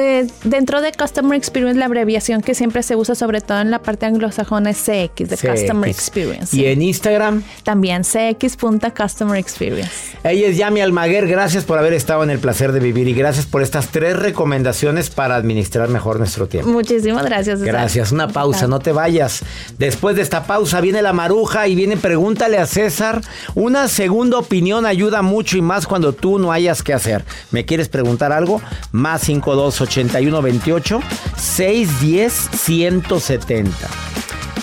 Eh, 0.00 0.28
dentro 0.44 0.80
de 0.80 0.92
Customer 0.92 1.36
Experience, 1.36 1.76
la 1.76 1.86
abreviación 1.86 2.40
que 2.40 2.54
siempre 2.54 2.84
se 2.84 2.94
usa, 2.94 3.16
sobre 3.16 3.40
todo 3.40 3.60
en 3.60 3.72
la 3.72 3.80
parte 3.80 4.06
anglosajona, 4.06 4.70
es 4.70 4.76
CX, 4.76 5.28
de 5.28 5.36
Customer. 5.36 5.90
Experience. 5.90 6.56
Y 6.56 6.60
sí. 6.60 6.66
en 6.66 6.82
Instagram, 6.82 7.42
También 7.64 8.04
cx.customer 8.04 9.36
experience. 9.36 10.16
ella 10.22 10.46
es 10.46 10.56
Yami 10.56 10.82
Almaguer. 10.82 11.26
Gracias 11.26 11.64
por 11.64 11.80
haber 11.80 11.94
estado 11.94 12.22
en 12.22 12.30
el 12.30 12.38
placer 12.38 12.70
de 12.70 12.78
vivir 12.78 13.08
y 13.08 13.12
gracias 13.12 13.46
por 13.46 13.60
estas 13.60 13.88
tres 13.88 14.16
recomendaciones 14.16 15.10
para 15.10 15.34
administrar 15.34 15.88
mejor 15.88 16.18
nuestro 16.18 16.46
tiempo. 16.46 16.70
Muchísimas 16.70 17.24
gracias. 17.24 17.58
César. 17.58 17.74
Gracias, 17.74 18.12
una 18.12 18.28
pausa, 18.28 18.68
no 18.68 18.78
te 18.78 18.92
vayas. 18.92 19.42
Después 19.78 20.14
de 20.14 20.22
esta 20.22 20.44
pausa 20.44 20.80
viene 20.80 21.02
la 21.02 21.12
maruja 21.12 21.66
y 21.66 21.74
viene 21.74 21.96
pregúntale 21.96 22.58
a 22.58 22.66
César. 22.66 23.20
Una 23.56 23.88
segunda 23.88 24.38
opinión 24.38 24.86
ayuda 24.86 25.22
mucho 25.22 25.58
y 25.58 25.60
más 25.60 25.88
cuando 25.88 26.12
tú 26.12 26.38
no 26.38 26.52
hayas 26.52 26.84
que 26.84 26.92
hacer. 26.92 27.24
¿Me 27.50 27.64
quieres 27.64 27.88
preguntar 27.88 28.30
algo? 28.30 28.62
Más 28.92 29.22
52 29.22 29.87
81 29.88 30.42
28 30.42 31.00
610 31.36 32.50
170. 32.52 33.72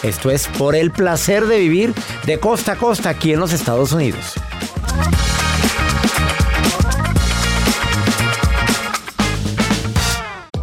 Esto 0.03 0.29
es 0.29 0.47
por 0.47 0.75
el 0.75 0.91
placer 0.91 1.47
de 1.47 1.57
vivir 1.57 1.93
de 2.25 2.39
costa 2.39 2.73
a 2.73 2.75
costa 2.75 3.09
aquí 3.09 3.33
en 3.33 3.39
los 3.39 3.51
Estados 3.51 3.91
Unidos. 3.91 4.35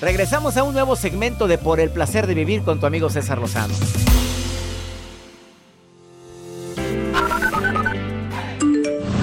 Regresamos 0.00 0.56
a 0.56 0.62
un 0.62 0.72
nuevo 0.72 0.96
segmento 0.96 1.46
de 1.46 1.58
Por 1.58 1.78
el 1.78 1.90
placer 1.90 2.26
de 2.26 2.32
vivir 2.32 2.62
con 2.62 2.80
tu 2.80 2.86
amigo 2.86 3.10
César 3.10 3.38
Lozano. 3.38 3.74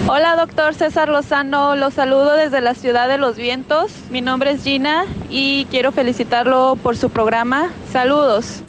Hola, 0.07 0.35
doctor 0.35 0.75
César 0.75 1.09
Lozano. 1.09 1.75
Los 1.75 1.95
saludo 1.95 2.35
desde 2.35 2.61
la 2.61 2.75
ciudad 2.75 3.09
de 3.09 3.17
Los 3.17 3.37
Vientos. 3.37 3.91
Mi 4.11 4.21
nombre 4.21 4.51
es 4.51 4.63
Gina 4.63 5.05
y 5.31 5.65
quiero 5.71 5.91
felicitarlo 5.91 6.77
por 6.81 6.95
su 6.95 7.09
programa. 7.09 7.71
Saludos. 7.91 8.61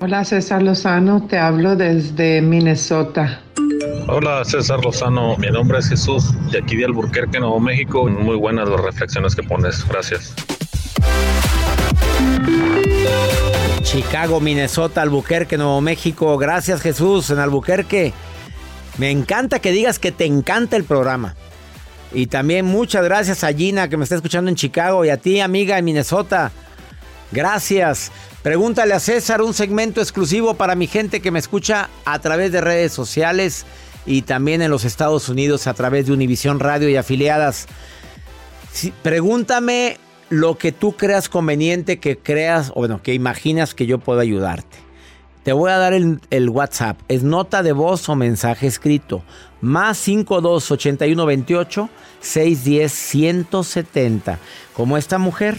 Hola 0.00 0.24
César 0.24 0.60
Lozano, 0.60 1.26
te 1.28 1.38
hablo 1.38 1.76
desde 1.76 2.42
Minnesota. 2.42 3.40
Hola 4.08 4.44
César 4.44 4.84
Lozano, 4.84 5.36
mi 5.38 5.50
nombre 5.50 5.78
es 5.78 5.88
Jesús 5.88 6.34
de 6.50 6.58
aquí 6.58 6.76
de 6.76 6.84
Alburquerque, 6.84 7.38
Nuevo 7.38 7.60
México. 7.60 8.06
Muy 8.08 8.36
buenas 8.36 8.68
las 8.68 8.80
reflexiones 8.80 9.36
que 9.36 9.44
pones, 9.44 9.86
gracias. 9.88 10.34
Chicago, 13.82 14.40
Minnesota, 14.40 15.02
Albuquerque, 15.02 15.56
Nuevo 15.56 15.80
México. 15.80 16.36
Gracias 16.36 16.80
Jesús 16.80 17.30
en 17.30 17.38
Albuquerque. 17.38 18.12
Me 18.98 19.10
encanta 19.10 19.58
que 19.58 19.72
digas 19.72 19.98
que 19.98 20.12
te 20.12 20.24
encanta 20.24 20.76
el 20.76 20.84
programa. 20.84 21.34
Y 22.12 22.26
también 22.26 22.64
muchas 22.64 23.04
gracias 23.04 23.44
a 23.44 23.52
Gina 23.52 23.88
que 23.88 23.96
me 23.96 24.04
está 24.04 24.14
escuchando 24.16 24.48
en 24.48 24.56
Chicago 24.56 25.04
y 25.04 25.10
a 25.10 25.16
ti 25.16 25.40
amiga 25.40 25.78
en 25.78 25.84
Minnesota. 25.84 26.52
Gracias. 27.32 28.12
Pregúntale 28.42 28.94
a 28.94 29.00
César 29.00 29.42
un 29.42 29.54
segmento 29.54 30.00
exclusivo 30.00 30.54
para 30.54 30.74
mi 30.74 30.86
gente 30.86 31.20
que 31.20 31.30
me 31.30 31.38
escucha 31.38 31.88
a 32.04 32.18
través 32.18 32.52
de 32.52 32.60
redes 32.60 32.92
sociales 32.92 33.64
y 34.06 34.22
también 34.22 34.62
en 34.62 34.70
los 34.70 34.84
Estados 34.84 35.28
Unidos 35.28 35.66
a 35.66 35.74
través 35.74 36.06
de 36.06 36.12
Univisión 36.12 36.60
Radio 36.60 36.88
y 36.88 36.96
afiliadas. 36.96 37.66
Pregúntame 39.02 39.98
lo 40.34 40.58
que 40.58 40.72
tú 40.72 40.92
creas 40.92 41.28
conveniente, 41.28 41.98
que 41.98 42.18
creas, 42.18 42.70
o 42.70 42.80
bueno, 42.80 43.00
que 43.02 43.14
imaginas 43.14 43.74
que 43.74 43.86
yo 43.86 43.98
puedo 43.98 44.20
ayudarte. 44.20 44.76
Te 45.44 45.52
voy 45.52 45.70
a 45.70 45.78
dar 45.78 45.92
el, 45.92 46.50
WhatsApp. 46.50 46.98
Es 47.08 47.22
nota 47.22 47.62
de 47.62 47.72
voz 47.72 48.08
o 48.08 48.16
mensaje 48.16 48.66
escrito. 48.66 49.22
Más 49.60 49.98
52 49.98 50.70
81 50.70 51.26
28 51.26 51.90
610 52.20 52.92
170. 52.92 54.38
Como 54.74 54.96
esta 54.96 55.18
mujer 55.18 55.58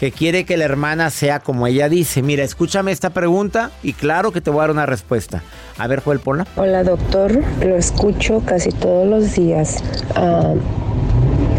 que 0.00 0.10
quiere 0.10 0.44
que 0.44 0.56
la 0.56 0.64
hermana 0.64 1.10
sea 1.10 1.38
como 1.38 1.68
ella 1.68 1.88
dice. 1.88 2.22
Mira, 2.22 2.42
escúchame 2.42 2.90
esta 2.90 3.10
pregunta 3.10 3.70
y 3.84 3.92
claro 3.92 4.32
que 4.32 4.40
te 4.40 4.50
voy 4.50 4.58
a 4.58 4.62
dar 4.62 4.70
una 4.72 4.86
respuesta. 4.86 5.44
A 5.78 5.86
ver, 5.86 6.00
Joel, 6.00 6.18
ponla. 6.18 6.46
Hola 6.56 6.82
doctor, 6.82 7.40
lo 7.64 7.76
escucho 7.76 8.42
casi 8.44 8.70
todos 8.70 9.06
los 9.06 9.34
días. 9.34 9.82
Ah, 10.16 10.54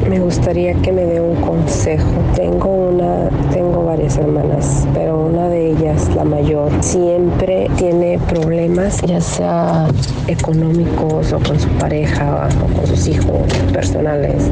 me 0.10 0.20
gustaría 0.20 0.74
que 0.76 0.92
me 0.92 1.06
dé 1.06 1.20
un 1.20 1.36
consejo. 1.36 2.10
Tengo 2.36 2.70
una, 2.70 3.30
tengo 3.52 3.84
varias 3.84 4.18
hermanas, 4.18 4.88
pero 4.94 5.20
una 5.20 5.50
de 5.50 5.72
ellas 5.72 6.10
la 6.16 6.24
mayor, 6.24 6.72
siempre 6.82 7.68
tiene 7.78 8.20
problemas, 8.30 9.02
ya 9.02 9.22
sea 9.22 9.88
económicos 10.28 11.34
o 11.34 11.40
con 11.40 11.60
su 11.60 11.70
pareja 11.80 12.48
o 12.62 12.76
con 12.76 12.88
sus 12.88 13.08
hijos 13.08 13.42
personales. 13.74 14.50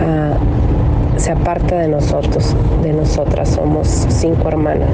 Ah, 0.00 0.36
se 1.22 1.30
aparta 1.30 1.78
de 1.78 1.86
nosotros, 1.86 2.56
de 2.82 2.92
nosotras, 2.92 3.50
somos 3.50 3.86
cinco 4.08 4.48
hermanas, 4.48 4.90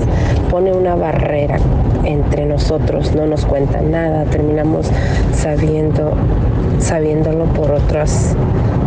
pone 0.51 0.75
una 0.75 0.95
barrera 0.95 1.57
entre 2.05 2.45
nosotros, 2.45 3.15
no 3.15 3.25
nos 3.25 3.47
cuenta 3.47 3.81
nada, 3.81 4.25
terminamos 4.25 4.91
sabiendo, 5.33 6.13
sabiéndolo 6.81 7.47
por 7.47 7.71
otras 7.71 8.37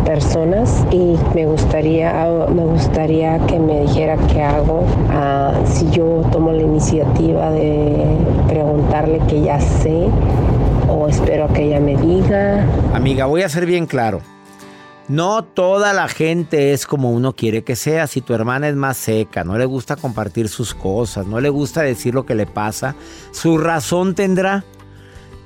personas 0.04 0.86
y 0.92 1.16
me 1.34 1.46
gustaría, 1.46 2.12
me 2.54 2.64
gustaría 2.64 3.40
que 3.46 3.58
me 3.58 3.80
dijera 3.80 4.16
qué 4.32 4.40
hago 4.40 4.84
ah, 5.10 5.52
si 5.64 5.90
yo 5.90 6.22
tomo 6.30 6.52
la 6.52 6.62
iniciativa 6.62 7.50
de 7.50 8.06
preguntarle 8.46 9.18
que 9.26 9.42
ya 9.42 9.60
sé 9.60 10.06
o 10.88 11.08
espero 11.08 11.52
que 11.52 11.64
ella 11.64 11.80
me 11.80 11.96
diga. 11.96 12.64
Amiga, 12.94 13.26
voy 13.26 13.42
a 13.42 13.48
ser 13.48 13.66
bien 13.66 13.86
claro. 13.86 14.20
No 15.08 15.42
toda 15.44 15.92
la 15.92 16.08
gente 16.08 16.72
es 16.72 16.86
como 16.86 17.10
uno 17.10 17.34
quiere 17.34 17.64
que 17.64 17.76
sea. 17.76 18.06
Si 18.06 18.20
tu 18.20 18.34
hermana 18.34 18.68
es 18.68 18.76
más 18.76 18.96
seca, 18.96 19.44
no 19.44 19.58
le 19.58 19.64
gusta 19.64 19.96
compartir 19.96 20.48
sus 20.48 20.74
cosas, 20.74 21.26
no 21.26 21.40
le 21.40 21.48
gusta 21.48 21.82
decir 21.82 22.14
lo 22.14 22.24
que 22.24 22.34
le 22.34 22.46
pasa, 22.46 22.94
su 23.32 23.58
razón 23.58 24.14
tendrá. 24.14 24.64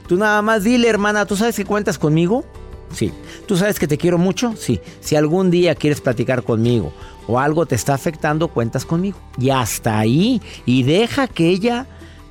Tú 0.07 0.16
nada 0.16 0.42
más 0.42 0.62
dile, 0.62 0.88
hermana, 0.88 1.27
¿tú 1.27 1.37
sabes 1.37 1.57
que 1.57 1.64
cuentas 1.64 1.99
conmigo? 1.99 2.45
Sí. 2.92 3.12
¿Tú 3.47 3.57
sabes 3.57 3.79
que 3.79 3.88
te 3.88 3.99
quiero 3.99 4.19
mucho? 4.19 4.55
Sí. 4.57 4.81
Si 5.01 5.16
algún 5.16 5.51
día 5.51 5.75
quieres 5.75 6.01
platicar 6.01 6.42
conmigo 6.45 6.92
o 7.27 7.40
algo 7.40 7.66
te 7.66 7.75
está 7.75 7.95
afectando, 7.95 8.49
cuentas 8.49 8.85
conmigo. 8.85 9.19
Y 9.38 9.51
hasta 9.51 9.99
ahí. 9.99 10.40
Y 10.64 10.85
deja 10.85 11.27
que 11.27 11.49
ella 11.49 11.87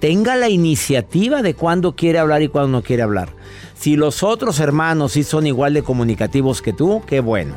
tenga 0.06 0.36
la 0.36 0.50
iniciativa 0.50 1.42
de 1.42 1.56
cuándo 1.56 1.96
quiere 1.96 2.20
hablar 2.20 2.44
y 2.44 2.48
cuándo 2.48 2.70
no 2.78 2.84
quiere 2.84 3.02
hablar. 3.02 3.30
Si 3.74 3.96
los 3.96 4.22
otros 4.22 4.60
hermanos 4.60 5.14
sí 5.14 5.24
son 5.24 5.48
igual 5.48 5.74
de 5.74 5.82
comunicativos 5.82 6.62
que 6.62 6.74
tú, 6.74 7.02
qué 7.08 7.22
bueno. 7.22 7.56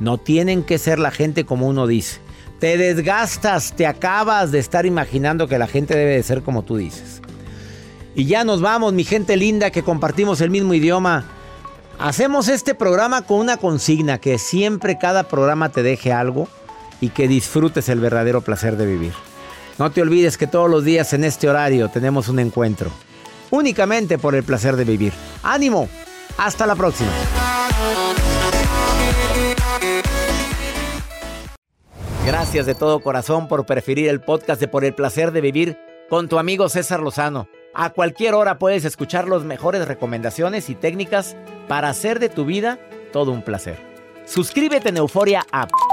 No 0.00 0.16
tienen 0.16 0.62
que 0.62 0.78
ser 0.78 0.98
la 0.98 1.10
gente 1.10 1.44
como 1.44 1.68
uno 1.68 1.86
dice. 1.86 2.18
Te 2.60 2.78
desgastas, 2.78 3.76
te 3.76 3.86
acabas 3.86 4.52
de 4.52 4.58
estar 4.58 4.86
imaginando 4.86 5.48
que 5.48 5.58
la 5.58 5.66
gente 5.66 5.94
debe 5.94 6.16
de 6.16 6.22
ser 6.22 6.40
como 6.40 6.62
tú 6.62 6.78
dices. 6.78 7.20
Y 8.14 8.24
ya 8.24 8.42
nos 8.42 8.62
vamos, 8.62 8.94
mi 8.94 9.04
gente 9.04 9.36
linda, 9.36 9.70
que 9.70 9.82
compartimos 9.82 10.40
el 10.40 10.48
mismo 10.48 10.72
idioma. 10.72 11.26
Hacemos 11.98 12.48
este 12.48 12.74
programa 12.74 13.26
con 13.26 13.38
una 13.38 13.58
consigna, 13.58 14.16
que 14.16 14.38
siempre 14.38 14.96
cada 14.96 15.24
programa 15.24 15.68
te 15.68 15.82
deje 15.82 16.10
algo 16.10 16.48
y 17.02 17.10
que 17.10 17.28
disfrutes 17.28 17.90
el 17.90 18.00
verdadero 18.00 18.40
placer 18.40 18.78
de 18.78 18.86
vivir. 18.86 19.12
No 19.82 19.90
te 19.90 20.00
olvides 20.00 20.38
que 20.38 20.46
todos 20.46 20.70
los 20.70 20.84
días 20.84 21.12
en 21.12 21.24
este 21.24 21.48
horario 21.48 21.88
tenemos 21.88 22.28
un 22.28 22.38
encuentro 22.38 22.88
únicamente 23.50 24.16
por 24.16 24.36
el 24.36 24.44
placer 24.44 24.76
de 24.76 24.84
vivir. 24.84 25.12
¡Ánimo! 25.42 25.88
Hasta 26.38 26.68
la 26.68 26.76
próxima. 26.76 27.10
Gracias 32.24 32.64
de 32.64 32.76
todo 32.76 33.00
corazón 33.00 33.48
por 33.48 33.66
preferir 33.66 34.06
el 34.06 34.20
podcast 34.20 34.60
de 34.60 34.68
Por 34.68 34.84
el 34.84 34.94
placer 34.94 35.32
de 35.32 35.40
vivir 35.40 35.76
con 36.08 36.28
tu 36.28 36.38
amigo 36.38 36.68
César 36.68 37.00
Lozano. 37.00 37.48
A 37.74 37.90
cualquier 37.90 38.34
hora 38.34 38.60
puedes 38.60 38.84
escuchar 38.84 39.26
las 39.26 39.42
mejores 39.42 39.88
recomendaciones 39.88 40.70
y 40.70 40.76
técnicas 40.76 41.34
para 41.66 41.88
hacer 41.88 42.20
de 42.20 42.28
tu 42.28 42.44
vida 42.44 42.78
todo 43.12 43.32
un 43.32 43.42
placer. 43.42 43.78
Suscríbete 44.26 44.90
en 44.90 44.98
Euforia 44.98 45.44
App 45.50 45.72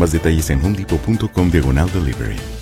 Más 0.00 0.12
detalles 0.12 0.48
en 0.48 0.64
homedepot.com 0.64 1.50
diagonal 1.50 1.92
delivery. 1.92 2.59